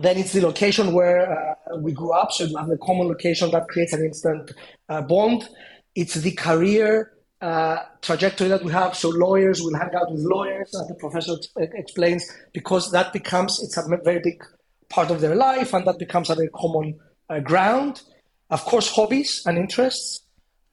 Then 0.01 0.17
it's 0.17 0.33
the 0.33 0.41
location 0.41 0.93
where 0.93 1.55
uh, 1.71 1.77
we 1.77 1.91
grew 1.91 2.11
up. 2.11 2.31
So 2.31 2.45
you 2.45 2.57
have 2.57 2.67
the 2.67 2.77
common 2.77 3.07
location 3.07 3.51
that 3.51 3.67
creates 3.67 3.93
an 3.93 4.03
instant 4.03 4.51
uh, 4.87 5.01
bond. 5.01 5.47
It's 5.95 6.15
the 6.15 6.31
career 6.31 7.13
uh, 7.41 7.77
trajectory 8.01 8.47
that 8.49 8.63
we 8.63 8.71
have. 8.71 8.95
So 8.95 9.09
lawyers 9.09 9.61
will 9.61 9.75
hang 9.75 9.93
out 9.95 10.11
with 10.11 10.21
lawyers, 10.21 10.73
as 10.79 10.87
the 10.87 10.95
professor 10.95 11.35
explains, 11.57 12.29
because 12.53 12.91
that 12.91 13.13
becomes 13.13 13.61
it's 13.63 13.77
a 13.77 13.83
very 14.03 14.19
big 14.19 14.43
part 14.89 15.11
of 15.11 15.21
their 15.21 15.35
life, 15.35 15.73
and 15.73 15.85
that 15.85 15.99
becomes 15.99 16.29
a 16.29 16.35
very 16.35 16.49
common 16.49 16.99
uh, 17.29 17.39
ground. 17.39 18.01
Of 18.49 18.65
course, 18.65 18.89
hobbies 18.93 19.43
and 19.45 19.57
interests. 19.57 20.21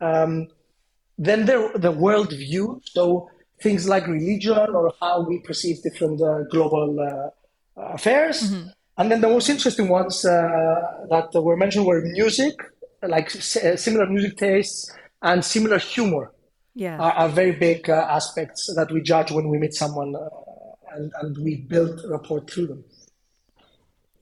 Um, 0.00 0.48
then 1.18 1.46
the 1.46 1.70
the 1.74 1.92
world 1.92 2.30
view. 2.30 2.80
So 2.84 3.30
things 3.62 3.88
like 3.88 4.06
religion 4.06 4.74
or 4.74 4.92
how 5.00 5.22
we 5.22 5.38
perceive 5.40 5.82
different 5.82 6.20
uh, 6.20 6.42
global 6.50 7.00
uh, 7.00 7.30
affairs. 7.94 8.50
Mm-hmm. 8.50 8.68
And 8.98 9.10
then 9.10 9.20
the 9.20 9.28
most 9.28 9.48
interesting 9.48 9.88
ones 9.88 10.24
uh, 10.24 11.06
that 11.10 11.30
were 11.34 11.56
mentioned 11.56 11.86
were 11.86 12.00
music, 12.00 12.54
like 13.02 13.30
similar 13.30 14.06
music 14.06 14.38
tastes 14.38 14.90
and 15.22 15.44
similar 15.44 15.78
humor 15.78 16.32
yeah. 16.74 16.98
are, 16.98 17.12
are 17.12 17.28
very 17.28 17.52
big 17.52 17.90
uh, 17.90 18.06
aspects 18.08 18.72
that 18.74 18.90
we 18.90 19.02
judge 19.02 19.30
when 19.30 19.48
we 19.48 19.58
meet 19.58 19.74
someone 19.74 20.14
uh, 20.16 20.28
and, 20.94 21.12
and 21.20 21.36
we 21.38 21.56
build 21.56 22.00
rapport 22.08 22.40
through 22.42 22.68
them. 22.68 22.84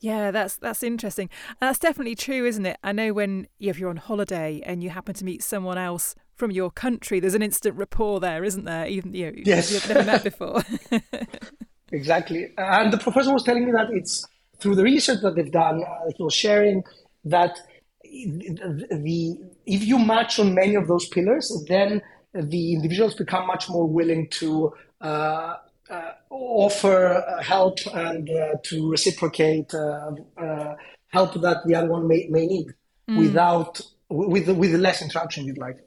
Yeah, 0.01 0.33
that's 0.33 0.57
that's 0.57 0.83
interesting. 0.83 1.31
that's 1.61 1.79
definitely 1.79 2.15
true, 2.15 2.45
isn't 2.45 2.67
it? 2.67 2.77
I 2.85 2.93
know 2.93 3.15
when 3.15 3.47
if 3.59 3.79
you're 3.79 3.89
on 3.89 3.97
holiday 3.97 4.61
and 4.67 4.83
you 4.83 4.91
happen 4.91 5.15
to 5.15 5.25
meet 5.25 5.43
someone 5.43 5.79
else 5.79 6.15
from 6.35 6.51
your 6.51 6.71
country, 6.71 7.21
there's 7.21 7.35
an 7.35 7.43
instant 7.43 7.77
rapport 7.77 8.21
there, 8.21 8.45
isn't 8.45 8.65
there? 8.65 8.87
Even 8.87 9.15
you 9.15 9.31
know, 9.31 9.33
yes. 9.37 9.73
you've 9.73 9.89
never 9.89 10.05
met 10.05 10.23
before. 10.23 10.63
exactly. 11.93 12.53
And 12.59 12.93
the 12.93 12.99
professor 12.99 13.33
was 13.33 13.45
telling 13.45 13.65
me 13.65 13.73
that 13.73 13.89
it's 13.93 14.27
through 14.59 14.77
the 14.77 14.83
research 14.83 15.21
that 15.23 15.35
they've 15.37 15.51
done, 15.51 15.83
uh, 15.83 16.11
he 16.17 16.23
was 16.23 16.35
sharing 16.35 16.85
that 17.25 17.59
the, 18.03 18.87
the 18.91 19.39
if 19.67 19.85
you 19.85 19.99
match 19.99 20.39
on 20.39 20.55
many 20.55 20.75
of 20.75 20.89
those 20.89 21.07
pillars, 21.09 21.53
then 21.69 22.03
the 22.33 22.75
individuals 22.75 23.15
become 23.15 23.47
much 23.47 23.69
more 23.69 23.87
willing 23.87 24.29
to 24.29 24.73
uh, 25.01 25.57
uh, 25.91 26.13
offer 26.31 27.15
uh, 27.15 27.43
help 27.43 27.79
and 27.95 28.31
uh, 28.31 28.55
to 28.63 28.91
reciprocate 28.91 29.73
uh, 29.75 30.13
uh, 30.37 30.75
help 31.09 31.41
that 31.41 31.59
the 31.67 31.75
other 31.75 31.89
one 31.89 32.09
may, 32.09 32.27
may 32.31 32.47
need 32.47 32.67
mm. 33.09 33.19
without 33.19 33.81
with 34.09 34.49
with 34.49 34.75
less 34.75 35.03
interaction 35.03 35.47
you'd 35.47 35.59
like. 35.59 35.79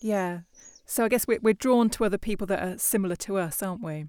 Yeah. 0.00 0.40
So 0.86 1.04
i 1.04 1.08
guess 1.08 1.26
we're, 1.26 1.38
we're 1.40 1.54
drawn 1.54 1.88
to 1.90 2.04
other 2.04 2.18
people 2.18 2.46
that 2.48 2.62
are 2.62 2.78
similar 2.78 3.16
to 3.16 3.38
us 3.38 3.62
aren't 3.62 3.82
we? 3.82 4.06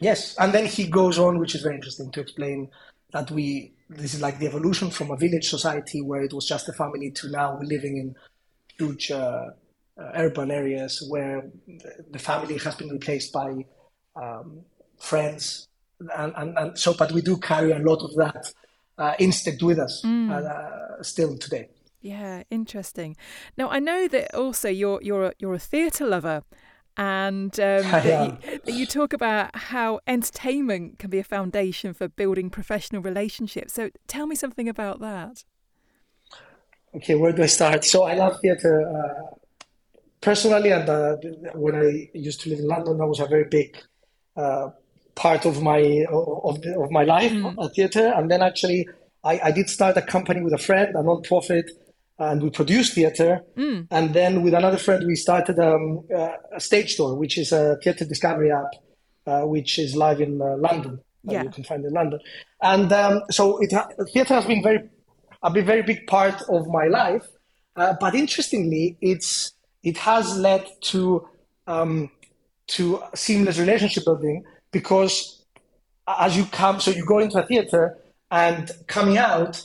Yes. 0.00 0.36
And 0.38 0.52
then 0.52 0.66
he 0.66 0.86
goes 0.86 1.18
on 1.18 1.38
which 1.38 1.54
is 1.54 1.62
very 1.62 1.74
interesting 1.74 2.10
to 2.12 2.20
explain 2.20 2.70
that 3.14 3.30
we 3.30 3.72
this 3.88 4.12
is 4.12 4.20
like 4.20 4.38
the 4.38 4.46
evolution 4.46 4.90
from 4.90 5.10
a 5.10 5.16
village 5.16 5.48
society 5.48 6.02
where 6.02 6.22
it 6.22 6.32
was 6.32 6.46
just 6.46 6.68
a 6.68 6.72
family 6.72 7.10
to 7.12 7.30
now 7.30 7.54
we're 7.54 7.66
living 7.66 7.96
in 7.96 8.14
huge 8.76 9.10
uh, 9.10 9.50
urban 10.14 10.50
areas 10.50 11.06
where 11.08 11.48
the 12.10 12.18
family 12.18 12.58
has 12.58 12.74
been 12.74 12.88
replaced 12.88 13.32
by 13.32 13.64
um, 14.16 14.62
friends, 14.98 15.68
and, 16.16 16.32
and, 16.36 16.58
and, 16.58 16.78
so 16.78 16.92
but 16.94 17.12
we 17.12 17.22
do 17.22 17.36
carry 17.36 17.70
a 17.70 17.78
lot 17.78 18.02
of 18.02 18.14
that 18.16 18.52
uh, 18.98 19.14
instinct 19.18 19.62
with 19.62 19.78
us 19.78 20.02
mm. 20.04 20.30
uh, 20.30 21.02
still 21.02 21.38
today. 21.38 21.68
Yeah, 22.00 22.42
interesting. 22.50 23.16
Now 23.56 23.68
I 23.70 23.78
know 23.78 24.08
that 24.08 24.34
also 24.34 24.68
you're 24.68 25.00
you're 25.02 25.26
a, 25.26 25.32
you're 25.38 25.54
a 25.54 25.58
theatre 25.58 26.06
lover, 26.06 26.42
and 26.96 27.58
um, 27.58 27.82
that, 27.82 28.04
you, 28.04 28.58
that 28.64 28.72
you 28.72 28.86
talk 28.86 29.12
about 29.12 29.54
how 29.56 30.00
entertainment 30.06 30.98
can 30.98 31.10
be 31.10 31.18
a 31.18 31.24
foundation 31.24 31.94
for 31.94 32.08
building 32.08 32.50
professional 32.50 33.02
relationships. 33.02 33.72
So 33.72 33.90
tell 34.06 34.26
me 34.26 34.36
something 34.36 34.68
about 34.68 35.00
that. 35.00 35.44
Okay, 36.96 37.16
where 37.16 37.32
do 37.32 37.42
I 37.42 37.46
start? 37.46 37.84
So 37.84 38.04
I 38.04 38.14
love 38.14 38.38
theatre 38.40 38.88
uh, 38.88 39.34
personally, 40.20 40.70
and 40.70 40.88
uh, 40.88 41.16
when 41.54 41.74
I 41.74 42.08
used 42.14 42.40
to 42.42 42.50
live 42.50 42.60
in 42.60 42.68
London, 42.68 42.98
that 42.98 43.06
was 43.06 43.18
a 43.18 43.26
very 43.26 43.46
big 43.50 43.76
uh, 44.36 44.70
part 45.14 45.44
of 45.44 45.62
my 45.62 46.04
of, 46.10 46.64
of 46.64 46.90
my 46.90 47.02
life 47.02 47.32
mm. 47.32 47.74
theatre. 47.74 48.12
And 48.14 48.30
then 48.30 48.42
actually, 48.42 48.88
I, 49.24 49.40
I, 49.44 49.50
did 49.52 49.68
start 49.68 49.96
a 49.96 50.02
company 50.02 50.40
with 50.40 50.52
a 50.52 50.58
friend, 50.58 50.94
a 50.94 51.02
non-profit, 51.02 51.70
and 52.18 52.42
we 52.42 52.50
produced 52.50 52.94
theatre. 52.94 53.40
Mm. 53.56 53.88
And 53.90 54.14
then 54.14 54.42
with 54.42 54.54
another 54.54 54.78
friend, 54.78 55.04
we 55.06 55.16
started 55.16 55.58
um, 55.58 56.04
uh, 56.14 56.28
a 56.54 56.60
stage 56.60 56.96
door, 56.96 57.16
which 57.16 57.38
is 57.38 57.52
a 57.52 57.76
theatre 57.82 58.04
discovery 58.04 58.52
app, 58.52 58.70
uh, 59.26 59.46
which 59.46 59.78
is 59.78 59.96
live 59.96 60.20
in 60.20 60.40
uh, 60.40 60.56
London. 60.56 61.00
Yeah. 61.26 61.42
you 61.42 61.48
can 61.48 61.64
find 61.64 61.84
in 61.84 61.92
London. 61.92 62.20
And 62.60 62.92
um, 62.92 63.22
so 63.30 63.58
it 63.58 63.72
ha- 63.72 63.88
theatre 64.12 64.34
has 64.34 64.44
been 64.44 64.62
very 64.62 64.90
a 65.42 65.50
very 65.50 65.82
big 65.82 66.06
part 66.06 66.42
of 66.48 66.66
my 66.68 66.86
life. 66.86 67.26
Uh, 67.76 67.94
but 67.98 68.14
interestingly, 68.14 68.96
it's 69.00 69.52
it 69.82 69.96
has 69.98 70.38
led 70.38 70.66
to 70.82 71.26
um, 71.66 72.10
to 72.66 73.02
seamless 73.14 73.58
relationship 73.58 74.04
building 74.04 74.44
because 74.70 75.44
as 76.06 76.36
you 76.36 76.44
come, 76.46 76.80
so 76.80 76.90
you 76.90 77.04
go 77.04 77.18
into 77.18 77.42
a 77.42 77.46
theater 77.46 77.98
and 78.30 78.70
coming 78.86 79.18
out, 79.18 79.62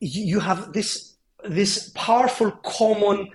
you, 0.00 0.40
have 0.40 0.72
this 0.72 1.11
this 1.44 1.90
powerful 1.94 2.50
common 2.62 3.28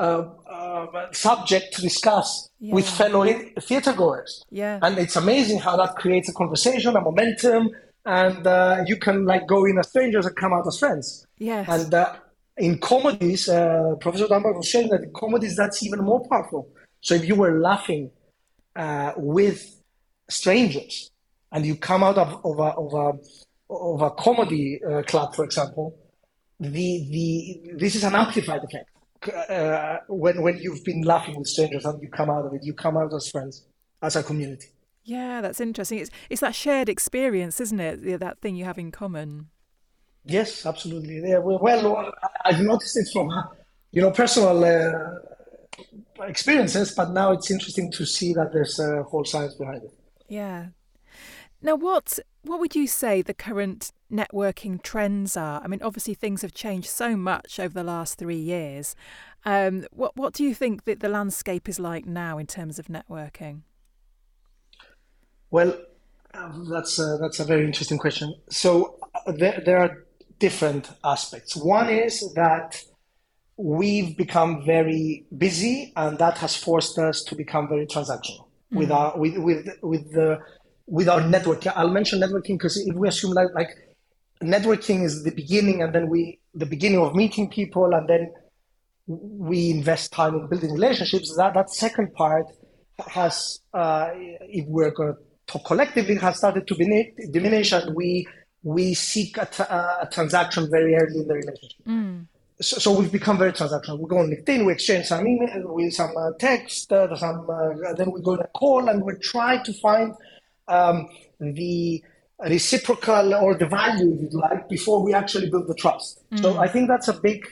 uh, 0.00 0.24
uh, 0.50 1.12
subject 1.12 1.74
to 1.74 1.80
discuss 1.80 2.48
yeah. 2.58 2.74
with 2.74 2.88
fellow 2.88 3.24
theater 3.60 3.92
goers. 3.92 4.42
Yeah. 4.50 4.78
And 4.82 4.98
it's 4.98 5.16
amazing 5.16 5.60
how 5.60 5.76
that 5.76 5.96
creates 5.96 6.28
a 6.28 6.32
conversation, 6.32 6.96
a 6.96 7.00
momentum, 7.00 7.70
and 8.04 8.46
uh, 8.46 8.84
you 8.86 8.96
can 8.96 9.24
like 9.24 9.46
go 9.46 9.64
in 9.64 9.78
as 9.78 9.88
strangers 9.88 10.26
and 10.26 10.36
come 10.36 10.52
out 10.52 10.66
as 10.66 10.78
friends. 10.78 11.26
Yes. 11.38 11.68
And 11.68 11.94
uh, 11.94 12.16
in 12.56 12.78
comedies, 12.78 13.48
uh, 13.48 13.94
Professor 14.00 14.28
Dunbar 14.28 14.52
was 14.52 14.70
saying 14.70 14.88
that 14.90 15.02
in 15.02 15.12
comedies 15.12 15.56
that's 15.56 15.82
even 15.82 16.00
more 16.04 16.26
powerful. 16.28 16.68
So 17.00 17.14
if 17.14 17.26
you 17.26 17.34
were 17.34 17.58
laughing 17.60 18.10
uh, 18.76 19.12
with 19.16 19.80
strangers 20.28 21.10
and 21.52 21.64
you 21.64 21.76
come 21.76 22.02
out 22.02 22.18
of, 22.18 22.44
of, 22.44 22.58
a, 22.58 22.72
of, 22.74 22.94
a, 22.94 23.74
of 23.74 24.02
a 24.02 24.10
comedy 24.10 24.80
uh, 24.84 25.02
club, 25.02 25.34
for 25.34 25.44
example, 25.44 25.96
the, 26.72 27.06
the, 27.10 27.76
this 27.76 27.94
is 27.94 28.04
an 28.04 28.14
amplified 28.14 28.62
effect. 28.64 28.90
Uh, 29.50 29.98
when, 30.08 30.42
when 30.42 30.58
you've 30.58 30.84
been 30.84 31.02
laughing 31.02 31.36
with 31.36 31.46
strangers 31.46 31.84
and 31.84 32.00
you 32.02 32.08
come 32.08 32.30
out 32.30 32.44
of 32.44 32.52
it, 32.52 32.62
you 32.62 32.74
come 32.74 32.96
out 32.96 33.12
as 33.14 33.28
friends, 33.30 33.66
as 34.02 34.16
a 34.16 34.22
community. 34.22 34.68
Yeah, 35.04 35.40
that's 35.40 35.60
interesting. 35.60 35.98
It's, 35.98 36.10
it's 36.30 36.40
that 36.40 36.54
shared 36.54 36.88
experience, 36.88 37.60
isn't 37.60 37.80
it? 37.80 38.20
That 38.20 38.40
thing 38.40 38.56
you 38.56 38.64
have 38.64 38.78
in 38.78 38.90
common. 38.90 39.48
Yes, 40.24 40.64
absolutely. 40.64 41.20
Yeah, 41.28 41.38
well, 41.38 42.12
I've 42.44 42.60
noticed 42.60 42.96
it 42.96 43.08
from 43.12 43.30
you 43.92 44.00
know 44.00 44.10
personal 44.10 44.64
uh, 44.64 46.24
experiences, 46.24 46.92
but 46.92 47.10
now 47.10 47.32
it's 47.32 47.50
interesting 47.50 47.92
to 47.92 48.06
see 48.06 48.32
that 48.32 48.52
there's 48.52 48.78
a 48.78 49.02
whole 49.02 49.24
science 49.24 49.54
behind 49.54 49.82
it. 49.82 49.92
Yeah. 50.28 50.68
Now, 51.64 51.76
what 51.76 52.18
what 52.42 52.60
would 52.60 52.76
you 52.76 52.86
say 52.86 53.22
the 53.22 53.32
current 53.32 53.90
networking 54.12 54.82
trends 54.82 55.34
are? 55.34 55.62
I 55.64 55.66
mean, 55.66 55.80
obviously 55.82 56.12
things 56.12 56.42
have 56.42 56.52
changed 56.52 56.90
so 56.90 57.16
much 57.16 57.58
over 57.58 57.72
the 57.72 57.82
last 57.82 58.18
three 58.18 58.36
years. 58.36 58.94
Um, 59.46 59.86
what 59.90 60.14
what 60.14 60.34
do 60.34 60.44
you 60.44 60.54
think 60.54 60.84
that 60.84 61.00
the 61.00 61.08
landscape 61.08 61.66
is 61.66 61.80
like 61.80 62.04
now 62.04 62.36
in 62.36 62.46
terms 62.46 62.78
of 62.78 62.88
networking? 62.88 63.62
Well, 65.50 65.74
um, 66.34 66.68
that's 66.70 66.98
a, 66.98 67.16
that's 67.18 67.40
a 67.40 67.44
very 67.44 67.64
interesting 67.64 67.96
question. 67.96 68.34
So 68.50 68.98
uh, 69.26 69.32
there, 69.32 69.62
there 69.64 69.78
are 69.78 70.04
different 70.38 70.90
aspects. 71.02 71.56
One 71.56 71.88
is 71.88 72.34
that 72.34 72.82
we've 73.56 74.18
become 74.18 74.66
very 74.66 75.24
busy, 75.38 75.94
and 75.96 76.18
that 76.18 76.36
has 76.38 76.54
forced 76.56 76.98
us 76.98 77.22
to 77.22 77.34
become 77.34 77.68
very 77.68 77.86
transactional 77.86 78.48
mm. 78.70 78.80
with 78.80 78.90
our 78.90 79.16
with 79.16 79.38
with 79.38 79.66
with 79.80 80.12
the 80.12 80.40
with 80.86 81.08
our 81.08 81.26
network. 81.26 81.66
I'll 81.66 81.88
mention 81.88 82.20
networking 82.20 82.58
because 82.58 82.76
if 82.76 82.94
we 82.94 83.08
assume 83.08 83.32
like, 83.32 83.48
like 83.54 83.70
networking 84.42 85.04
is 85.04 85.24
the 85.24 85.30
beginning, 85.30 85.82
and 85.82 85.94
then 85.94 86.08
we 86.08 86.40
the 86.54 86.66
beginning 86.66 87.00
of 87.00 87.14
meeting 87.14 87.48
people, 87.48 87.94
and 87.94 88.08
then 88.08 88.32
we 89.06 89.70
invest 89.70 90.12
time 90.12 90.34
in 90.34 90.46
building 90.46 90.72
relationships. 90.72 91.34
That 91.36 91.54
that 91.54 91.70
second 91.70 92.14
part 92.14 92.46
has, 93.08 93.60
uh, 93.72 94.10
if 94.14 94.66
we're 94.66 94.90
going 94.90 95.14
to 95.14 95.18
talk 95.46 95.64
collectively, 95.64 96.16
has 96.16 96.38
started 96.38 96.66
to 96.66 96.74
diminish, 97.30 97.72
and 97.72 97.94
we 97.94 98.26
we 98.62 98.94
seek 98.94 99.36
a, 99.36 99.48
a 100.02 100.08
transaction 100.10 100.70
very 100.70 100.94
early 100.94 101.20
in 101.20 101.28
the 101.28 101.34
relationship. 101.34 101.86
Mm. 101.86 102.26
So, 102.60 102.78
so, 102.78 102.96
we've 102.96 103.10
become 103.10 103.36
very 103.36 103.52
transactional. 103.52 103.98
We 103.98 104.08
go 104.08 104.18
on 104.18 104.30
LinkedIn, 104.30 104.64
we 104.64 104.72
exchange 104.72 105.06
some 105.06 105.26
email, 105.26 105.74
with 105.74 105.92
some 105.92 106.16
uh, 106.16 106.30
text, 106.38 106.92
uh, 106.92 107.14
some, 107.16 107.50
uh, 107.50 107.92
then 107.94 108.12
we 108.12 108.22
go 108.22 108.34
on 108.34 108.40
a 108.40 108.46
call, 108.46 108.88
and 108.88 109.02
we 109.02 109.14
try 109.14 109.58
to 109.58 109.72
find 109.72 110.14
um, 110.68 111.08
the 111.40 112.02
reciprocal 112.38 113.34
or 113.34 113.54
the 113.54 113.66
value, 113.66 114.18
if 114.20 114.32
you 114.32 114.40
like, 114.40 114.68
before 114.68 115.02
we 115.02 115.14
actually 115.14 115.50
build 115.50 115.68
the 115.68 115.74
trust. 115.74 116.22
Mm. 116.30 116.42
So 116.42 116.58
I 116.58 116.68
think 116.68 116.88
that's 116.88 117.08
a 117.08 117.12
big, 117.12 117.46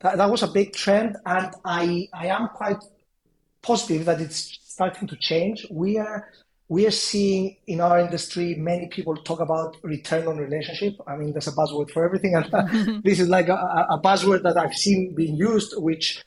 that, 0.00 0.16
that 0.18 0.30
was 0.30 0.42
a 0.42 0.48
big 0.48 0.72
trend. 0.72 1.16
And 1.24 1.52
I, 1.64 2.08
I 2.12 2.26
am 2.28 2.48
quite 2.48 2.82
positive 3.62 4.04
that 4.06 4.20
it's 4.20 4.58
starting 4.62 5.08
to 5.08 5.16
change. 5.16 5.66
We 5.70 5.98
are, 5.98 6.28
we 6.68 6.86
are 6.86 6.90
seeing 6.90 7.56
in 7.66 7.80
our 7.80 8.00
industry 8.00 8.54
many 8.56 8.88
people 8.88 9.16
talk 9.16 9.40
about 9.40 9.76
return 9.82 10.26
on 10.26 10.36
relationship. 10.36 10.94
I 11.06 11.16
mean, 11.16 11.32
there's 11.32 11.48
a 11.48 11.52
buzzword 11.52 11.90
for 11.90 12.04
everything, 12.04 12.34
and 12.34 13.02
this 13.04 13.20
is 13.20 13.28
like 13.28 13.48
a, 13.48 13.86
a, 13.90 14.00
buzzword 14.02 14.42
that 14.42 14.56
I've 14.56 14.74
seen 14.74 15.14
being 15.14 15.36
used, 15.36 15.74
which 15.76 16.24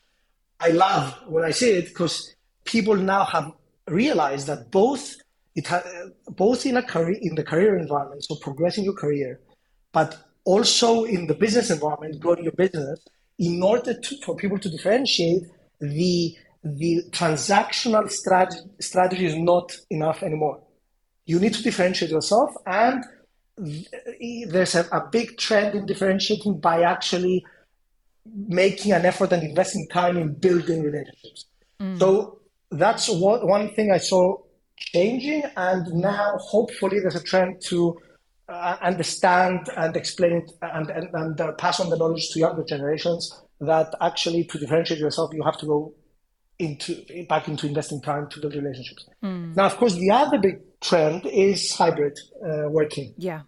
I 0.59 0.69
love 0.69 1.15
when 1.27 1.43
I 1.43 1.51
see 1.51 1.71
it 1.71 1.89
because 1.89 2.35
people 2.63 2.95
now 2.95 3.25
have 3.25 3.51
realized 3.87 4.47
that 4.47 4.71
both 4.71 5.15
it 5.55 5.67
ha- 5.67 5.83
both 6.27 6.65
in 6.65 6.77
a 6.77 6.83
career 6.83 7.17
in 7.21 7.35
the 7.35 7.43
career 7.43 7.77
environment, 7.77 8.23
so 8.23 8.35
progressing 8.35 8.83
your 8.83 8.93
career, 8.93 9.39
but 9.91 10.17
also 10.45 11.03
in 11.03 11.27
the 11.27 11.33
business 11.33 11.69
environment, 11.69 12.19
growing 12.19 12.43
your 12.43 12.53
business. 12.53 12.99
In 13.37 13.63
order 13.63 13.93
to, 13.97 14.17
for 14.25 14.35
people 14.35 14.59
to 14.59 14.69
differentiate, 14.69 15.43
the 15.79 16.35
the 16.63 17.03
transactional 17.11 18.09
strategy, 18.09 18.59
strategy 18.81 19.25
is 19.25 19.35
not 19.37 19.71
enough 19.89 20.23
anymore. 20.23 20.61
You 21.25 21.39
need 21.39 21.53
to 21.53 21.63
differentiate 21.63 22.11
yourself, 22.11 22.51
and 22.65 23.03
there's 23.57 24.75
a, 24.75 24.87
a 24.91 25.07
big 25.09 25.37
trend 25.37 25.75
in 25.75 25.85
differentiating 25.85 26.59
by 26.59 26.83
actually 26.83 27.45
making 28.47 28.91
an 28.91 29.05
effort 29.05 29.31
and 29.31 29.43
investing 29.43 29.87
time 29.87 30.17
in 30.17 30.33
building 30.33 30.83
relationships. 30.83 31.45
Mm. 31.79 31.97
So 31.99 32.39
that's 32.71 33.09
what, 33.09 33.45
one 33.45 33.73
thing 33.73 33.91
I 33.91 33.97
saw 33.97 34.37
changing, 34.79 35.43
and 35.55 35.87
now 35.93 36.37
hopefully 36.37 36.99
there's 36.99 37.15
a 37.15 37.23
trend 37.23 37.61
to 37.65 37.97
uh, 38.47 38.77
understand 38.81 39.69
and 39.77 39.95
explain 39.95 40.33
it 40.33 40.51
and, 40.61 40.89
and, 40.89 41.13
and 41.13 41.41
uh, 41.41 41.51
pass 41.53 41.79
on 41.79 41.89
the 41.89 41.97
knowledge 41.97 42.29
to 42.31 42.39
younger 42.39 42.63
generations 42.63 43.41
that 43.61 43.93
actually 44.01 44.43
to 44.45 44.57
differentiate 44.57 44.99
yourself, 44.99 45.31
you 45.33 45.43
have 45.43 45.57
to 45.57 45.65
go 45.65 45.93
into 46.57 47.25
back 47.27 47.47
into 47.47 47.67
investing 47.67 48.01
time 48.01 48.27
to 48.29 48.41
build 48.41 48.55
relationships. 48.55 49.05
Mm. 49.23 49.55
Now, 49.55 49.65
of 49.65 49.77
course, 49.77 49.95
the 49.95 50.11
other 50.11 50.37
big 50.37 50.59
trend 50.81 51.25
is 51.25 51.71
hybrid 51.71 52.17
uh, 52.43 52.69
working. 52.69 53.13
Yeah, 53.17 53.41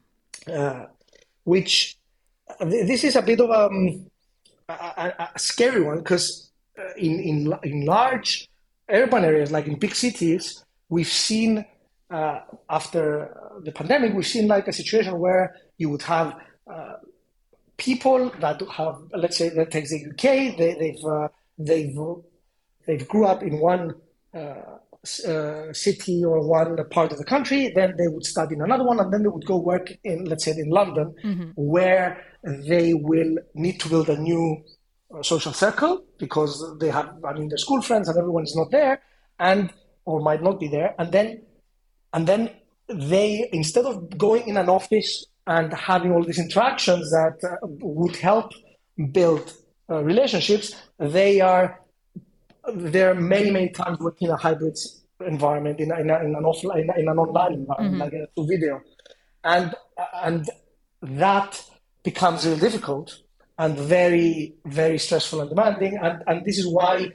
uh, 0.48 0.86
which 1.44 1.98
this 2.60 3.04
is 3.04 3.16
a 3.16 3.22
bit 3.22 3.40
of 3.42 3.50
um, 3.50 4.06
a, 4.70 4.74
a, 4.74 5.30
a 5.36 5.40
scary 5.40 5.82
one 5.82 5.98
because 5.98 6.52
uh, 6.80 6.94
in 6.98 7.20
in 7.20 7.54
in 7.64 7.86
large 7.86 8.50
urban 8.90 9.26
areas 9.26 9.52
like 9.52 9.68
in 9.68 9.78
big 9.78 9.96
cities, 9.96 10.64
we've 10.92 11.08
seen 11.08 11.66
uh, 12.12 12.42
after 12.70 13.36
the 13.64 13.72
pandemic, 13.72 14.14
we've 14.14 14.28
seen 14.28 14.48
like 14.48 14.68
a 14.68 14.74
situation 14.74 15.18
where 15.18 15.56
you 15.78 15.90
would 15.90 16.04
have 16.04 16.36
uh, 16.72 16.94
people 17.78 18.30
that 18.42 18.62
have, 18.78 18.98
let's 19.16 19.38
say, 19.38 19.50
that 19.50 19.72
takes 19.72 19.90
the 19.90 20.06
UK, 20.12 20.58
they, 20.58 20.70
have 20.70 21.32
they've 21.58 21.96
they've 21.96 21.98
they 22.86 22.98
grew 23.06 23.26
up 23.26 23.42
in 23.42 23.60
one 23.60 23.94
uh, 24.36 24.78
uh, 25.28 25.72
city 25.72 26.24
or 26.26 26.48
one 26.48 26.78
part 26.90 27.12
of 27.12 27.18
the 27.18 27.24
country, 27.24 27.72
then 27.74 27.96
they 27.98 28.08
would 28.08 28.26
study 28.26 28.56
in 28.56 28.62
another 28.62 28.84
one, 28.84 29.00
and 29.00 29.12
then 29.14 29.24
they 29.24 29.30
would 29.30 29.46
go 29.46 29.58
work 29.58 29.92
in, 30.04 30.26
let's 30.26 30.46
say, 30.46 30.52
in 30.52 30.70
London, 30.70 31.16
mm-hmm. 31.24 31.50
where 31.56 32.24
they 32.44 32.94
will 32.94 33.38
need 33.54 33.80
to 33.80 33.88
build 33.88 34.10
a 34.10 34.18
new 34.18 34.64
uh, 35.16 35.24
social 35.24 35.54
circle 35.54 36.04
because 36.18 36.54
they 36.80 36.90
have, 36.90 37.10
I 37.24 37.34
mean, 37.34 37.48
their 37.50 37.58
school 37.58 37.82
friends 37.82 38.10
and 38.10 38.18
everyone 38.18 38.44
is 38.44 38.56
not 38.56 38.72
there, 38.72 39.02
and 39.40 39.72
or 40.06 40.20
might 40.20 40.42
not 40.42 40.60
be 40.60 40.68
there, 40.68 40.96
and 41.00 41.12
then, 41.12 41.42
and 42.14 42.28
then 42.28 42.50
they 42.88 43.50
instead 43.54 43.86
of 43.86 44.18
going 44.18 44.48
in 44.48 44.58
an 44.58 44.70
office 44.70 45.26
and 45.48 45.74
having 45.74 46.12
all 46.12 46.24
these 46.24 46.40
interactions 46.40 47.10
that 47.12 47.38
uh, 47.44 47.56
would 47.82 48.16
help 48.16 48.52
build 49.12 49.54
uh, 49.90 50.04
relationships, 50.04 50.76
they 51.00 51.42
are 51.42 51.80
there 52.74 53.14
many, 53.16 53.50
many 53.52 53.70
times 53.70 53.98
working 54.00 54.28
in 54.28 54.34
a 54.34 54.38
hybrid 54.38 54.78
environment, 55.26 55.80
in, 55.80 55.92
in, 55.98 56.10
a, 56.10 56.20
in 56.20 56.36
an 56.36 56.44
offline, 56.44 56.96
in 56.98 57.08
an 57.08 57.18
online 57.18 57.54
environment, 57.54 57.96
mm-hmm. 57.96 58.02
like 58.02 58.30
a 58.38 58.46
video, 58.46 58.82
and 59.44 59.74
and 60.24 60.50
that 61.02 61.64
becomes 62.04 62.46
really 62.46 62.60
difficult 62.60 63.20
and 63.58 63.78
very, 63.78 64.56
very 64.66 64.98
stressful 64.98 65.42
and 65.42 65.50
demanding, 65.50 65.98
and 65.98 66.24
and 66.28 66.46
this 66.46 66.58
is 66.58 66.68
why 66.68 67.10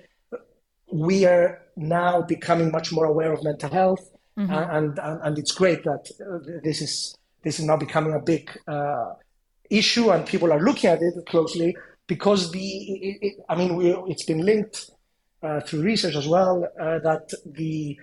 we 0.93 1.25
are 1.25 1.66
now 1.77 2.23
becoming 2.23 2.71
much 2.71 2.93
more 2.93 3.05
aware 3.05 3.33
of 3.33 3.45
mental 3.45 3.71
health, 3.71 4.11
mm-hmm. 4.39 4.53
and, 4.53 4.99
and 4.99 5.21
and 5.23 5.39
it's 5.39 5.53
great 5.53 5.85
that 5.85 6.11
uh, 6.21 6.39
this 6.65 6.81
is 6.81 7.17
this 7.45 7.59
is 7.59 7.67
now 7.67 7.77
becoming 7.77 8.15
a 8.15 8.21
big 8.21 8.51
uh, 8.67 9.13
issue, 9.71 10.11
and 10.11 10.27
people 10.27 10.53
are 10.53 10.61
looking 10.61 10.91
at 10.91 11.01
it 11.03 11.15
closely 11.27 11.77
because 12.07 12.51
the 12.53 12.69
it, 12.69 13.19
it, 13.23 13.35
I 13.49 13.57
mean 13.57 13.77
we, 13.77 13.91
it's 14.09 14.25
been 14.25 14.45
linked 14.45 14.91
uh, 15.43 15.61
through 15.61 15.83
research 15.83 16.17
as 16.17 16.27
well 16.27 16.67
uh, 16.81 16.99
that 17.01 17.31
the 17.45 17.99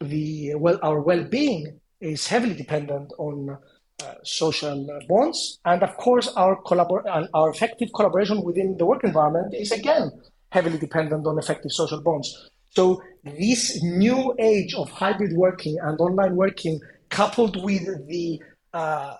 the 0.00 0.54
well 0.56 0.78
our 0.82 1.00
well-being 1.00 1.80
is 2.00 2.26
heavily 2.26 2.54
dependent 2.54 3.12
on 3.18 3.56
uh, 4.02 4.14
social 4.22 4.86
bonds, 5.08 5.58
and 5.64 5.82
of 5.82 5.96
course 5.96 6.28
our 6.36 6.60
collabor- 6.62 7.28
our 7.32 7.50
effective 7.50 7.88
collaboration 7.94 8.42
within 8.42 8.76
the 8.76 8.84
work 8.84 9.04
environment 9.04 9.54
is 9.54 9.72
again 9.72 10.10
heavily 10.50 10.78
dependent 10.78 11.26
on 11.26 11.38
effective 11.38 11.72
social 11.72 12.00
bonds. 12.00 12.50
So 12.76 13.02
this 13.24 13.82
new 13.82 14.34
age 14.38 14.74
of 14.74 14.90
hybrid 14.90 15.32
working 15.32 15.78
and 15.82 15.98
online 15.98 16.36
working, 16.36 16.78
coupled 17.08 17.56
with 17.64 18.06
the 18.06 18.42
uh, 18.74 19.14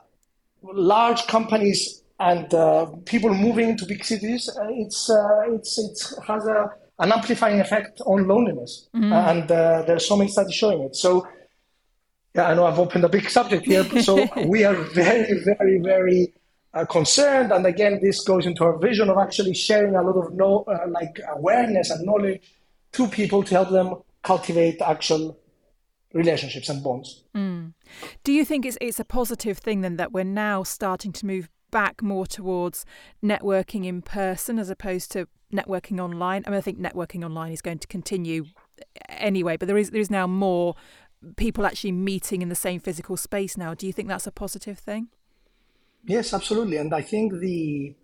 large 0.62 1.26
companies 1.26 2.02
and 2.20 2.52
uh, 2.52 2.86
people 3.06 3.32
moving 3.32 3.76
to 3.78 3.86
big 3.86 4.04
cities, 4.04 4.50
uh, 4.60 4.68
it's 4.82 5.10
it's 5.54 5.78
it 5.78 5.98
has 6.26 6.46
a 6.46 6.70
an 6.98 7.12
amplifying 7.12 7.60
effect 7.60 8.02
on 8.04 8.28
loneliness. 8.28 8.88
Mm-hmm. 8.94 9.12
And 9.12 9.50
uh, 9.50 9.84
there's 9.86 10.06
so 10.06 10.16
many 10.16 10.30
studies 10.30 10.54
showing 10.54 10.82
it. 10.82 10.94
So, 10.96 11.26
yeah, 12.34 12.48
I 12.50 12.54
know 12.54 12.66
I've 12.66 12.78
opened 12.78 13.04
a 13.04 13.08
big 13.08 13.28
subject 13.28 13.64
here. 13.66 13.84
so 14.02 14.26
we 14.46 14.64
are 14.64 14.74
very, 14.74 15.40
very, 15.44 15.78
very 15.78 16.32
uh, 16.72 16.84
concerned. 16.86 17.52
And 17.52 17.66
again, 17.66 18.00
this 18.02 18.22
goes 18.22 18.46
into 18.46 18.64
our 18.64 18.78
vision 18.78 19.10
of 19.10 19.18
actually 19.18 19.54
sharing 19.54 19.94
a 19.94 20.02
lot 20.02 20.16
of 20.22 20.34
no, 20.34 20.64
uh, 20.68 20.86
like 20.88 21.20
awareness 21.36 21.90
and 21.90 22.04
knowledge 22.06 22.40
to 22.96 23.08
people 23.08 23.42
to 23.44 23.54
help 23.54 23.70
them 23.70 23.94
cultivate 24.22 24.80
actual 24.82 25.38
relationships 26.12 26.68
and 26.68 26.82
bonds. 26.82 27.24
Mm. 27.34 27.74
Do 28.24 28.32
you 28.32 28.44
think 28.44 28.64
it's 28.64 28.78
it's 28.80 29.00
a 29.00 29.04
positive 29.04 29.58
thing 29.58 29.82
then 29.82 29.96
that 29.96 30.12
we're 30.12 30.24
now 30.24 30.62
starting 30.62 31.12
to 31.12 31.26
move 31.26 31.48
back 31.70 32.02
more 32.02 32.26
towards 32.26 32.86
networking 33.22 33.84
in 33.84 34.02
person 34.02 34.58
as 34.58 34.70
opposed 34.70 35.12
to 35.12 35.28
networking 35.52 36.00
online. 36.00 36.42
I 36.46 36.50
mean, 36.50 36.58
I 36.58 36.60
think 36.60 36.78
networking 36.78 37.24
online 37.24 37.52
is 37.52 37.62
going 37.62 37.78
to 37.78 37.86
continue 37.86 38.46
anyway, 39.08 39.56
but 39.56 39.66
there 39.68 39.78
is 39.78 39.90
there 39.90 40.00
is 40.00 40.10
now 40.10 40.26
more 40.26 40.74
people 41.36 41.66
actually 41.66 41.92
meeting 41.92 42.42
in 42.42 42.48
the 42.48 42.54
same 42.54 42.80
physical 42.80 43.16
space 43.16 43.56
now. 43.56 43.74
Do 43.74 43.86
you 43.86 43.92
think 43.92 44.08
that's 44.08 44.26
a 44.26 44.32
positive 44.32 44.78
thing? 44.78 45.08
Yes, 46.04 46.32
absolutely. 46.32 46.76
And 46.76 46.94
I 46.94 47.02
think 47.02 47.32
the 47.40 47.94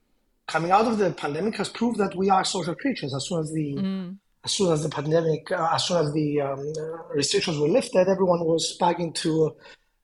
coming 0.47 0.71
out 0.71 0.87
of 0.87 0.99
the 0.99 1.13
pandemic 1.13 1.57
has 1.57 1.69
proved 1.69 1.99
that 1.99 2.17
we 2.17 2.31
are 2.31 2.45
social 2.45 2.75
creatures. 2.75 3.15
As 3.15 3.29
soon 3.29 3.41
as 3.41 3.53
the 3.53 3.75
mm. 3.75 4.17
As 4.45 4.53
soon 4.53 4.73
as 4.73 4.83
the 4.83 4.89
pandemic, 4.89 5.51
uh, 5.53 5.71
as 5.73 5.85
soon 5.85 6.05
as 6.05 6.13
the 6.13 6.41
um, 6.41 6.73
restrictions 7.15 7.59
were 7.59 7.69
lifted, 7.69 8.09
everyone 8.09 8.41
was 8.45 8.77
back 8.79 8.99
into 8.99 9.55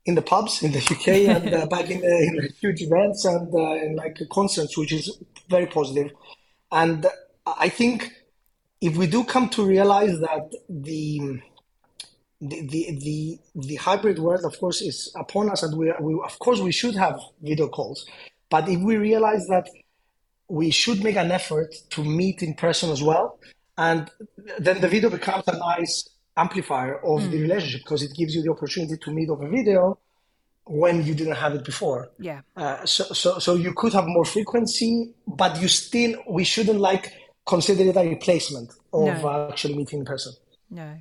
in 0.07 0.15
the 0.15 0.23
pubs 0.23 0.63
in 0.63 0.73
the 0.73 0.79
UK 0.79 1.09
and 1.37 1.55
uh, 1.55 1.67
back 1.67 1.91
in, 1.91 2.01
the, 2.01 2.07
in 2.07 2.49
huge 2.61 2.81
events 2.83 3.25
and 3.25 3.53
uh, 3.55 3.75
in 3.75 3.97
like 3.97 4.19
concerts, 4.33 4.79
which 4.79 4.93
is 4.93 5.19
very 5.51 5.67
positive. 5.67 6.13
And 6.71 7.07
I 7.47 7.69
think 7.69 8.13
if 8.81 8.97
we 8.97 9.07
do 9.07 9.25
come 9.25 9.49
to 9.51 9.65
realize 9.65 10.19
that 10.21 10.53
the 10.69 11.41
the, 12.41 12.61
the 12.69 12.99
the 13.01 13.39
the 13.57 13.75
hybrid 13.77 14.21
world, 14.21 14.45
of 14.45 14.59
course, 14.61 14.81
is 14.81 15.13
upon 15.19 15.51
us, 15.51 15.65
and 15.65 15.77
we, 15.77 15.93
we 16.01 16.21
of 16.25 16.39
course 16.39 16.61
we 16.61 16.71
should 16.71 16.95
have 16.95 17.21
video 17.43 17.69
calls. 17.69 18.07
But 18.49 18.69
if 18.69 18.81
we 18.81 18.97
realize 18.97 19.49
that 19.49 19.69
we 20.49 20.71
should 20.71 21.03
make 21.03 21.17
an 21.17 21.33
effort 21.33 21.75
to 21.91 22.05
meet 22.05 22.43
in 22.43 22.55
person 22.55 22.91
as 22.91 23.03
well, 23.03 23.39
and 23.79 24.11
then 24.59 24.81
the 24.81 24.89
video 24.89 25.09
becomes 25.09 25.45
a 25.47 25.57
nice 25.57 26.11
amplifier 26.37 26.97
of 26.99 27.23
mm. 27.23 27.31
the 27.31 27.41
relationship 27.41 27.83
because 27.85 28.03
it 28.03 28.13
gives 28.15 28.35
you 28.35 28.43
the 28.43 28.51
opportunity 28.51 28.97
to 28.97 29.11
meet 29.13 29.31
over 29.31 29.49
video 29.49 29.99
when 30.65 31.05
you 31.05 31.15
didn't 31.15 31.37
have 31.37 31.55
it 31.55 31.65
before. 31.65 32.11
Yeah. 32.19 32.41
Uh, 32.57 32.85
so, 32.85 33.05
so, 33.05 33.39
so 33.39 33.55
you 33.55 33.73
could 33.73 33.93
have 33.93 34.07
more 34.07 34.25
frequency, 34.25 35.15
but 35.27 35.61
you 35.63 35.69
still, 35.69 36.21
we 36.29 36.45
shouldn't 36.45 36.81
like 36.81 37.13
consider 37.47 37.85
it 37.85 37.97
a 37.97 38.07
replacement 38.07 38.73
of 38.93 39.23
no. 39.23 39.49
actually 39.51 39.75
meeting 39.75 40.01
in 40.01 40.05
person. 40.05 40.35
No. 40.69 40.99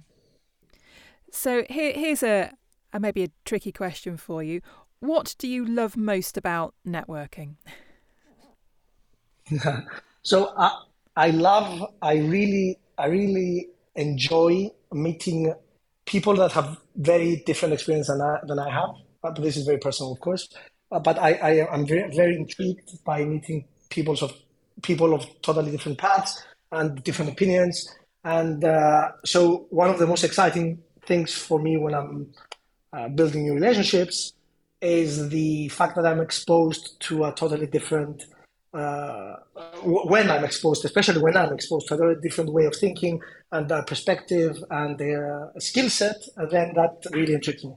So 1.32 1.66
here, 1.70 1.94
here's 1.94 2.24
a, 2.24 2.52
a 2.94 3.00
maybe 3.00 3.24
a 3.24 3.32
tricky 3.44 3.72
question 3.72 4.18
for 4.18 4.44
you. 4.44 4.62
What 5.00 5.36
do 5.40 5.48
you 5.48 5.66
love 5.66 5.98
most 5.98 6.38
about 6.38 6.76
networking? 6.88 7.56
so 10.22 10.54
I, 10.58 10.84
I 11.18 11.32
love, 11.32 11.84
I 12.04 12.18
really, 12.18 12.78
I 12.98 13.08
really 13.08 13.70
enjoy 13.96 14.70
meeting 14.94 15.52
people 16.06 16.36
that 16.36 16.52
have 16.52 16.78
very 16.96 17.44
different 17.48 17.74
experience 17.74 18.08
than 18.08 18.22
I, 18.22 18.38
than 18.48 18.60
I 18.60 18.70
have. 18.70 18.92
but 19.22 19.42
this 19.42 19.58
is 19.58 19.66
very 19.66 19.80
personal, 19.80 20.14
of 20.14 20.20
course. 20.20 20.48
Uh, 20.92 21.00
but 21.00 21.18
I, 21.18 21.34
I 21.34 21.52
am 21.74 21.88
very, 21.88 22.16
very 22.16 22.36
intrigued 22.36 23.04
by 23.04 23.26
meeting 23.26 23.66
people 23.90 24.14
of 24.14 24.32
people 24.84 25.16
of 25.16 25.26
totally 25.42 25.72
different 25.72 25.98
paths 25.98 26.44
and 26.72 27.04
different 27.04 27.32
opinions. 27.32 27.76
And 28.24 28.64
uh, 28.64 29.10
so, 29.26 29.66
one 29.72 29.90
of 29.90 29.98
the 29.98 30.06
most 30.06 30.24
exciting 30.24 30.80
things 31.08 31.34
for 31.34 31.60
me 31.60 31.78
when 31.78 31.96
I'm 31.96 32.34
uh, 32.94 33.10
building 33.10 33.42
new 33.44 33.56
relationships 33.56 34.34
is 34.82 35.30
the 35.30 35.70
fact 35.70 35.96
that 35.96 36.06
I'm 36.06 36.22
exposed 36.22 37.00
to 37.08 37.26
a 37.26 37.34
totally 37.34 37.66
different. 37.68 38.24
Uh, 38.78 39.38
when 39.84 40.30
I'm 40.30 40.44
exposed, 40.44 40.86
especially 40.86 41.20
when 41.20 41.36
I'm 41.36 41.54
exposed 41.54 41.88
to 41.88 41.96
a 41.96 41.98
very 41.98 42.16
different 42.22 42.52
way 42.58 42.66
of 42.66 42.76
thinking 42.76 43.20
and 43.52 43.72
a 43.72 43.82
perspective 43.92 44.54
and 44.70 44.98
their 44.98 45.52
skill 45.58 45.90
set, 45.90 46.18
then 46.52 46.74
that 46.76 46.94
really 47.12 47.34
intrigues 47.34 47.64
me. 47.66 47.74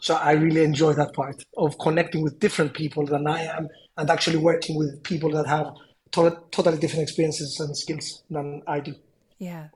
So 0.00 0.14
I 0.14 0.32
really 0.32 0.64
enjoy 0.64 0.92
that 0.94 1.12
part 1.14 1.44
of 1.56 1.78
connecting 1.78 2.22
with 2.22 2.40
different 2.40 2.74
people 2.74 3.04
than 3.06 3.26
I 3.26 3.42
am 3.56 3.68
and 3.96 4.10
actually 4.10 4.38
working 4.38 4.76
with 4.76 5.02
people 5.04 5.30
that 5.30 5.46
have 5.46 5.68
to- 6.12 6.38
totally 6.50 6.78
different 6.78 7.04
experiences 7.04 7.60
and 7.60 7.76
skills 7.76 8.22
than 8.28 8.62
I 8.66 8.80
do. 8.80 8.94
Yeah. 9.38 9.68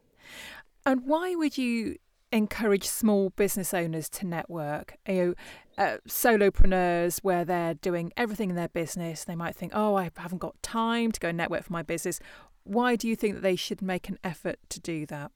And 0.84 1.06
why 1.06 1.34
would 1.36 1.56
you 1.56 1.98
encourage 2.32 2.86
small 2.86 3.30
business 3.30 3.74
owners 3.74 4.08
to 4.10 4.26
network? 4.26 4.96
You 5.08 5.14
know, 5.14 5.34
uh, 5.78 5.96
solopreneurs 6.08 7.20
where 7.20 7.44
they're 7.44 7.74
doing 7.74 8.12
everything 8.16 8.50
in 8.50 8.56
their 8.56 8.68
business, 8.68 9.24
they 9.24 9.34
might 9.34 9.56
think, 9.56 9.72
oh, 9.74 9.94
I 9.94 10.10
haven't 10.16 10.38
got 10.38 10.62
time 10.62 11.12
to 11.12 11.20
go 11.20 11.30
network 11.30 11.64
for 11.64 11.72
my 11.72 11.82
business. 11.82 12.20
Why 12.64 12.96
do 12.96 13.08
you 13.08 13.16
think 13.16 13.34
that 13.34 13.42
they 13.42 13.56
should 13.56 13.80
make 13.82 14.08
an 14.08 14.18
effort 14.22 14.58
to 14.68 14.80
do 14.80 15.06
that? 15.06 15.32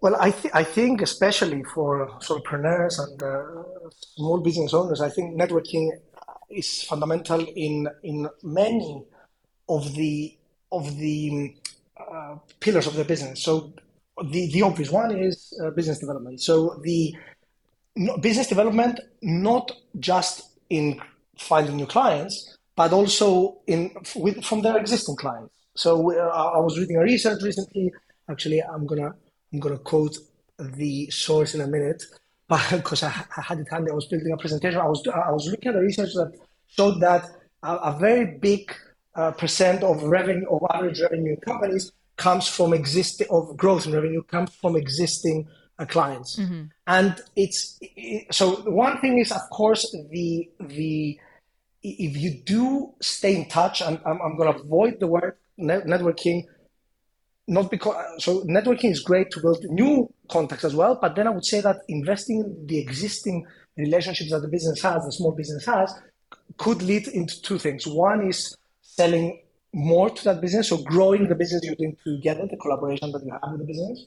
Well, 0.00 0.16
I, 0.18 0.32
th- 0.32 0.52
I 0.52 0.64
think 0.64 1.00
especially 1.00 1.62
for 1.62 2.08
solopreneurs 2.18 2.98
and 2.98 3.22
uh, 3.22 3.90
small 4.16 4.40
business 4.40 4.74
owners, 4.74 5.00
I 5.00 5.08
think 5.08 5.40
networking 5.40 5.90
is 6.50 6.82
fundamental 6.82 7.40
in 7.40 7.88
in 8.02 8.28
many 8.42 9.04
of 9.68 9.94
the 9.94 10.36
of 10.70 10.96
the 10.96 11.54
uh, 11.96 12.36
pillars 12.60 12.86
of 12.86 12.94
the 12.94 13.04
business. 13.04 13.42
So 13.42 13.72
the 14.22 14.50
the 14.52 14.62
obvious 14.62 14.90
one 14.90 15.16
is 15.16 15.52
uh, 15.62 15.70
business 15.70 15.98
development. 15.98 16.40
So 16.40 16.80
the 16.82 17.14
no, 17.96 18.16
business 18.18 18.46
development 18.46 19.00
not 19.22 19.72
just 19.98 20.50
in 20.70 21.00
finding 21.38 21.76
new 21.76 21.86
clients, 21.86 22.56
but 22.76 22.92
also 22.92 23.58
in 23.66 23.90
with, 24.16 24.44
from 24.44 24.62
their 24.62 24.78
existing 24.78 25.16
clients. 25.16 25.54
So 25.74 26.12
uh, 26.12 26.52
I 26.56 26.58
was 26.58 26.78
reading 26.78 26.96
a 26.96 27.02
research 27.02 27.42
recently. 27.42 27.92
Actually, 28.28 28.62
I'm 28.62 28.86
gonna 28.86 29.14
I'm 29.52 29.60
to 29.60 29.78
quote 29.78 30.16
the 30.58 31.10
source 31.10 31.54
in 31.54 31.60
a 31.60 31.66
minute, 31.66 32.02
but 32.48 32.62
because 32.70 33.02
I, 33.02 33.12
I, 33.36 33.42
had 33.42 33.58
it 33.58 33.66
handy, 33.70 33.90
I 33.90 33.94
was 33.94 34.06
building 34.06 34.32
a 34.32 34.36
presentation. 34.36 34.80
I 34.80 34.86
was 34.86 35.06
I 35.08 35.30
was 35.30 35.48
looking 35.48 35.68
at 35.68 35.74
the 35.74 35.80
research 35.80 36.12
that 36.14 36.32
showed 36.68 37.00
that 37.00 37.28
a, 37.62 37.74
a 37.74 37.96
very 37.98 38.38
big 38.38 38.74
uh, 39.14 39.32
percent 39.32 39.82
of 39.82 40.02
revenue 40.04 40.48
of 40.48 40.62
average 40.72 41.00
revenue 41.00 41.36
companies 41.36 41.92
comes 42.22 42.46
from 42.46 42.72
existing 42.72 43.26
of 43.30 43.56
growth 43.56 43.84
in 43.86 43.92
revenue 43.92 44.22
comes 44.22 44.54
from 44.60 44.76
existing 44.76 45.48
uh, 45.78 45.86
clients, 45.86 46.38
mm-hmm. 46.38 46.64
and 46.86 47.20
it's 47.34 47.78
it, 47.80 48.32
so 48.32 48.44
one 48.84 49.00
thing 49.00 49.18
is 49.18 49.32
of 49.32 49.44
course 49.50 49.82
the 50.10 50.48
the 50.60 51.18
if 51.82 52.16
you 52.16 52.30
do 52.54 52.94
stay 53.00 53.34
in 53.34 53.48
touch, 53.48 53.82
and 53.82 53.98
I'm, 54.06 54.20
I'm 54.22 54.36
going 54.36 54.52
to 54.52 54.60
avoid 54.60 55.00
the 55.00 55.08
word 55.08 55.36
networking 55.58 56.44
not 57.48 57.70
because 57.70 57.96
so 58.24 58.42
networking 58.44 58.90
is 58.92 59.00
great 59.00 59.28
to 59.32 59.40
build 59.40 59.64
new 59.64 60.08
contacts 60.28 60.64
as 60.64 60.74
well 60.74 60.96
but 61.00 61.14
then 61.16 61.26
i 61.26 61.30
would 61.30 61.44
say 61.44 61.60
that 61.60 61.78
investing 61.88 62.38
in 62.38 62.66
the 62.66 62.78
existing 62.78 63.44
relationships 63.76 64.30
that 64.30 64.40
the 64.40 64.48
business 64.48 64.80
has 64.80 65.04
the 65.04 65.12
small 65.12 65.32
business 65.32 65.66
has 65.66 65.92
could 66.56 66.80
lead 66.82 67.08
into 67.08 67.42
two 67.42 67.58
things 67.58 67.86
one 67.86 68.28
is 68.28 68.56
selling 68.80 69.42
more 69.72 70.10
to 70.10 70.24
that 70.24 70.40
business 70.40 70.70
or 70.70 70.82
growing 70.84 71.28
the 71.28 71.34
business 71.34 71.62
you're 71.64 71.74
doing 71.74 71.96
together 72.04 72.46
the 72.50 72.56
collaboration 72.56 73.10
that 73.12 73.24
you 73.24 73.32
have 73.32 73.52
with 73.52 73.60
the 73.60 73.66
business 73.66 74.06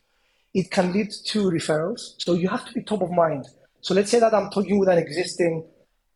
it 0.56 0.72
can 0.72 0.94
lead 0.94 1.12
to 1.12 1.52
referrals. 1.52 2.16
So 2.18 2.34
you 2.34 2.48
have 2.48 2.66
to 2.66 2.74
be 2.74 2.82
top 2.82 3.02
of 3.02 3.12
mind. 3.12 3.46
So 3.82 3.94
let's 3.94 4.10
say 4.10 4.20
that 4.20 4.34
i'm 4.34 4.50
talking 4.50 4.80
with 4.80 4.90
an 4.90 4.98
existing 4.98 5.64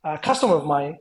uh, 0.03 0.17
customer 0.17 0.55
of 0.55 0.65
mine. 0.65 0.97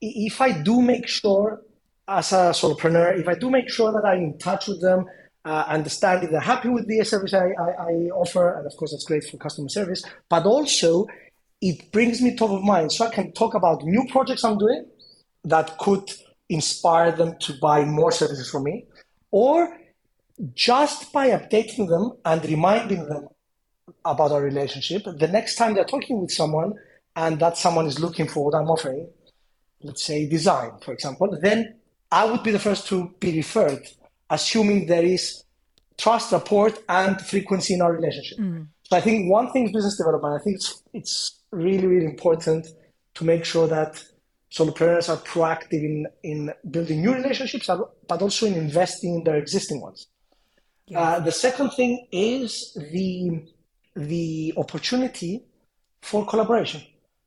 If 0.00 0.40
i 0.40 0.52
do 0.52 0.80
make 0.82 1.08
sure 1.08 1.62
as 2.06 2.32
a 2.32 2.52
solopreneur 2.60 3.18
if 3.18 3.26
i 3.26 3.34
do 3.34 3.48
make 3.50 3.68
sure 3.70 3.90
that 3.90 4.04
i'm 4.04 4.22
in 4.28 4.38
touch 4.38 4.68
with 4.68 4.82
them 4.82 5.06
uh, 5.46 5.64
understand 5.68 6.22
if 6.24 6.30
they're 6.30 6.40
happy 6.40 6.68
with 6.68 6.86
the 6.86 7.02
service 7.04 7.34
I, 7.34 7.48
I, 7.66 7.68
I, 7.88 7.92
offer, 8.22 8.56
and 8.56 8.66
of 8.66 8.74
course 8.76 8.92
that's 8.92 9.04
great 9.04 9.24
for 9.24 9.36
customer 9.36 9.68
service. 9.68 10.02
But 10.30 10.46
also, 10.46 11.06
it 11.60 11.92
brings 11.92 12.22
me 12.22 12.34
top 12.34 12.50
of 12.50 12.62
mind, 12.62 12.92
so 12.92 13.06
I 13.06 13.14
can 13.14 13.32
talk 13.32 13.52
about 13.54 13.82
new 13.84 14.06
projects 14.10 14.42
I'm 14.42 14.56
doing 14.56 14.86
that 15.44 15.76
could 15.76 16.10
inspire 16.54 17.12
them 17.12 17.36
to 17.40 17.50
buy 17.60 17.84
more 17.84 18.12
services 18.20 18.50
from 18.50 18.64
me, 18.64 18.86
or 19.30 19.56
just 20.54 21.12
by 21.12 21.26
updating 21.30 21.88
them 21.88 22.12
and 22.24 22.44
reminding 22.44 23.02
them 23.10 23.28
about 24.04 24.32
our 24.32 24.42
relationship, 24.42 25.02
the 25.04 25.28
next 25.28 25.56
time 25.56 25.74
they're 25.74 25.92
talking 25.96 26.20
with 26.20 26.30
someone 26.30 26.72
and 27.16 27.38
that 27.40 27.56
someone 27.56 27.86
is 27.86 27.98
looking 27.98 28.26
for 28.26 28.44
what 28.44 28.54
I'm 28.54 28.68
offering, 28.68 29.08
let's 29.82 30.02
say 30.02 30.28
design, 30.28 30.72
for 30.84 30.92
example, 30.92 31.38
then 31.40 31.76
I 32.10 32.24
would 32.24 32.42
be 32.42 32.50
the 32.50 32.58
first 32.58 32.86
to 32.88 33.14
be 33.20 33.36
referred 33.36 33.84
assuming 34.30 34.86
there 34.86 35.04
is 35.04 35.44
trust, 35.98 36.32
rapport, 36.32 36.72
and 36.88 37.20
frequency 37.20 37.74
in 37.74 37.82
our 37.82 37.92
relationship. 37.92 38.38
Mm. 38.38 38.66
So 38.82 38.96
I 38.96 39.00
think 39.00 39.30
one 39.30 39.50
thing 39.52 39.66
is 39.66 39.72
business 39.72 39.96
development. 39.96 40.40
I 40.40 40.42
think 40.44 40.56
it's 40.56 40.82
it's 40.92 41.40
really 41.50 41.86
really 41.86 42.06
important 42.06 42.66
to 43.14 43.24
make 43.24 43.44
sure 43.44 43.66
that 43.68 44.02
solopreneurs 44.56 45.08
are 45.08 45.20
proactive 45.32 45.82
in 45.90 46.06
in 46.22 46.52
building 46.70 46.98
new 47.04 47.14
relationships, 47.20 47.66
but 48.10 48.22
also 48.22 48.46
in 48.46 48.54
investing 48.54 49.16
in 49.16 49.24
their 49.24 49.38
existing 49.44 49.80
ones. 49.80 50.06
Yes. 50.86 50.98
Uh, 51.00 51.20
the 51.28 51.32
second 51.32 51.70
thing 51.78 52.06
is 52.12 52.76
the 52.92 53.42
the 54.12 54.54
opportunity 54.56 55.32
for 56.02 56.20
collaboration. 56.26 56.82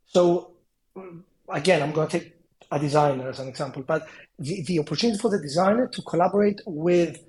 So 0.05 0.21
again, 1.49 1.81
I'm 1.83 1.91
going 1.91 2.07
to 2.07 2.19
take 2.19 2.33
a 2.71 2.79
designer 2.79 3.29
as 3.29 3.39
an 3.39 3.47
example, 3.47 3.83
but 3.83 4.07
the, 4.37 4.63
the 4.63 4.79
opportunity 4.79 5.17
for 5.19 5.31
the 5.31 5.39
designer 5.39 5.87
to 5.87 6.01
collaborate 6.01 6.61
with, 6.65 7.23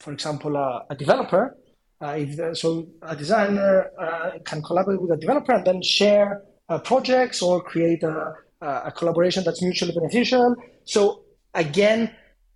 for 0.00 0.12
example, 0.12 0.56
a, 0.56 0.84
a 0.90 0.96
developer. 0.96 1.56
Uh, 2.00 2.16
if, 2.18 2.56
so 2.56 2.88
a 3.02 3.14
designer 3.14 3.90
uh, 4.00 4.30
can 4.44 4.62
collaborate 4.62 5.00
with 5.00 5.10
a 5.10 5.16
developer 5.16 5.52
and 5.52 5.64
then 5.66 5.82
share 5.82 6.42
uh, 6.68 6.78
projects 6.78 7.42
or 7.42 7.62
create 7.62 8.02
a, 8.02 8.34
a, 8.60 8.92
collaboration 8.92 9.44
that's 9.44 9.62
mutually 9.62 9.92
beneficial. 9.92 10.56
So 10.84 11.22
again, 11.54 12.14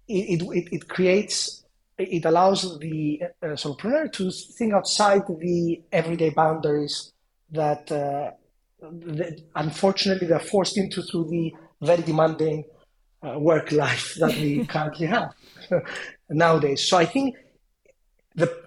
it, 0.08 0.42
it, 0.42 0.68
it 0.72 0.88
creates, 0.88 1.64
it 1.98 2.24
allows 2.24 2.78
the 2.78 3.22
uh, 3.42 3.46
solopreneur 3.48 4.12
to 4.12 4.30
think 4.30 4.72
outside 4.72 5.22
the 5.38 5.80
everyday 5.92 6.30
boundaries 6.30 7.12
that, 7.50 7.90
uh, 7.92 8.30
that 8.80 9.40
unfortunately 9.54 10.26
they're 10.26 10.40
forced 10.40 10.76
into 10.76 11.02
through 11.02 11.28
the 11.28 11.54
very 11.80 12.02
demanding 12.02 12.64
uh, 13.26 13.38
work 13.38 13.70
life 13.72 14.14
that 14.18 14.34
we 14.36 14.66
currently 14.66 15.06
have 15.06 15.32
nowadays. 16.30 16.88
So 16.88 16.96
I 16.96 17.06
think 17.06 17.36
the 18.34 18.62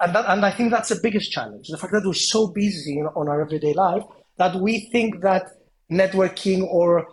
and, 0.00 0.14
that, 0.14 0.24
and 0.28 0.44
I 0.44 0.50
think 0.50 0.70
that's 0.70 0.90
the 0.90 1.00
biggest 1.02 1.32
challenge: 1.32 1.68
the 1.68 1.78
fact 1.78 1.92
that 1.92 2.04
we're 2.04 2.12
so 2.12 2.48
busy 2.48 3.00
on 3.00 3.28
our 3.28 3.40
everyday 3.40 3.72
life 3.72 4.04
that 4.36 4.54
we 4.56 4.88
think 4.92 5.22
that 5.22 5.46
networking 5.90 6.62
or 6.64 7.08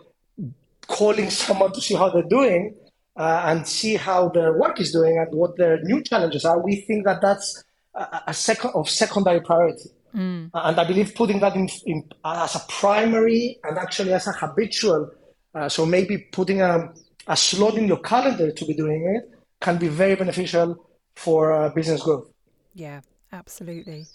calling 0.86 1.30
someone 1.44 1.72
to 1.72 1.80
see 1.80 1.94
how 1.94 2.10
they're 2.10 2.22
doing 2.22 2.74
uh, 3.16 3.42
and 3.46 3.66
see 3.66 3.96
how 3.96 4.28
their 4.28 4.58
work 4.58 4.80
is 4.80 4.92
doing 4.92 5.18
and 5.18 5.34
what 5.34 5.56
their 5.56 5.80
new 5.82 6.02
challenges 6.02 6.44
are, 6.44 6.58
we 6.58 6.76
think 6.76 7.04
that 7.04 7.20
that's 7.20 7.64
a, 7.94 8.22
a 8.28 8.34
second 8.34 8.72
of 8.74 8.88
secondary 8.88 9.40
priority. 9.40 9.90
Mm. 10.14 10.50
And 10.54 10.78
I 10.78 10.84
believe 10.84 11.14
putting 11.14 11.40
that 11.40 11.56
in, 11.56 11.68
in, 11.86 12.08
as 12.24 12.54
a 12.54 12.60
primary 12.68 13.58
and 13.64 13.78
actually 13.78 14.12
as 14.12 14.26
a 14.26 14.32
habitual 14.32 15.10
uh, 15.54 15.68
so 15.68 15.86
maybe 15.86 16.18
putting 16.18 16.60
a, 16.60 16.92
a 17.26 17.36
slot 17.36 17.76
in 17.76 17.86
your 17.86 18.00
calendar 18.00 18.50
to 18.50 18.64
be 18.64 18.74
doing 18.74 19.04
it 19.16 19.30
can 19.60 19.78
be 19.78 19.88
very 19.88 20.16
beneficial 20.16 20.84
for 21.14 21.52
uh, 21.52 21.68
business 21.70 22.02
growth. 22.02 22.26
Yeah, 22.74 23.00
absolutely. 23.32 24.06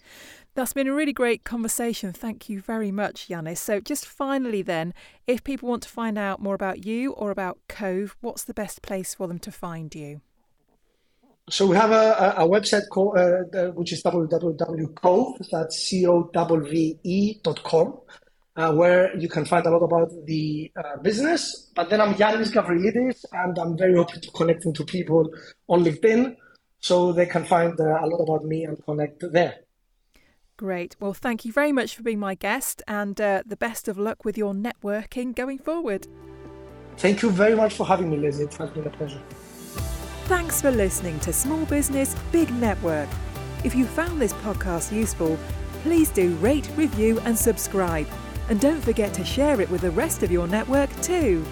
That's 0.60 0.74
been 0.74 0.90
a 0.90 0.94
really 0.94 1.14
great 1.14 1.46
conversation. 1.46 2.12
Thank 2.12 2.50
you 2.50 2.60
very 2.60 2.92
much, 2.92 3.30
Yiannis. 3.30 3.60
So, 3.60 3.80
just 3.80 4.06
finally, 4.06 4.62
then, 4.62 4.94
if 5.26 5.42
people 5.42 5.70
want 5.70 5.84
to 5.84 5.90
find 5.90 6.18
out 6.18 6.42
more 6.42 6.54
about 6.54 6.86
you 6.86 7.14
or 7.14 7.32
about 7.32 7.60
Covve, 7.70 8.12
what's 8.20 8.44
the 8.44 8.54
best 8.54 8.82
place 8.82 9.14
for 9.14 9.30
them 9.30 9.40
to 9.40 9.54
find 9.54 9.96
you? 9.96 10.20
So 11.50 11.66
we 11.66 11.78
have 11.78 11.92
a, 11.92 12.34
a 12.36 12.46
website 12.46 12.90
called, 12.92 13.18
uh, 13.18 13.68
which 13.68 13.94
is 13.94 14.04
www.covve, 14.04 15.50
that's 15.50 15.78
C-O-V-V-E.com 15.78 16.28
uh, 18.58 18.74
where 18.74 19.18
you 19.18 19.30
can 19.30 19.46
find 19.46 19.66
a 19.66 19.70
lot 19.70 19.86
about 19.86 20.12
the 20.26 20.70
uh, 20.76 20.98
business. 20.98 21.72
But 21.74 21.90
then 21.90 22.02
I'm 22.02 22.16
Yiannis 22.16 22.52
Gavrielides, 22.52 23.24
and 23.32 23.58
I'm 23.58 23.78
very 23.78 23.96
open 23.96 24.20
to 24.20 24.32
connecting 24.32 24.74
to 24.74 24.84
people 24.84 25.32
on 25.70 25.86
LinkedIn, 25.86 26.36
so 26.82 27.14
they 27.14 27.28
can 27.28 27.46
find 27.46 27.80
uh, 27.80 28.02
a 28.02 28.08
lot 28.08 28.22
about 28.24 28.44
me 28.44 28.66
and 28.66 28.78
connect 28.84 29.24
there. 29.32 29.60
Great. 30.60 30.98
Well, 31.00 31.14
thank 31.14 31.46
you 31.46 31.54
very 31.54 31.72
much 31.72 31.96
for 31.96 32.04
being 32.04 32.20
my 32.20 32.36
guest 32.36 32.84
and 32.86 33.22
uh, 33.22 33.44
the 33.46 33.56
best 33.56 33.88
of 33.88 33.98
luck 33.98 34.26
with 34.26 34.38
your 34.38 34.54
networking 34.54 35.34
going 35.34 35.58
forward. 35.58 36.06
Thank 36.98 37.22
you 37.22 37.30
very 37.30 37.56
much 37.56 37.76
for 37.76 37.86
having 37.86 38.10
me, 38.10 38.18
Liz. 38.18 38.42
It 38.42 38.54
has 38.56 38.70
been 38.72 38.86
a 38.86 38.90
pleasure. 38.90 39.22
Thanks 40.26 40.62
for 40.62 40.70
listening 40.70 41.18
to 41.22 41.32
Small 41.32 41.64
Business 41.68 42.14
Big 42.34 42.52
Network. 42.56 43.08
If 43.64 43.74
you 43.74 43.86
found 43.86 44.22
this 44.22 44.34
podcast 44.34 44.92
useful, 44.92 45.40
please 45.84 46.10
do 46.10 46.36
rate, 46.36 46.70
review, 46.76 47.22
and 47.22 47.38
subscribe. 47.38 48.08
And 48.50 48.60
don't 48.60 48.82
forget 48.82 49.14
to 49.14 49.24
share 49.24 49.62
it 49.62 49.70
with 49.70 49.80
the 49.80 49.92
rest 49.92 50.24
of 50.24 50.30
your 50.30 50.46
network 50.46 50.94
too. 51.02 51.46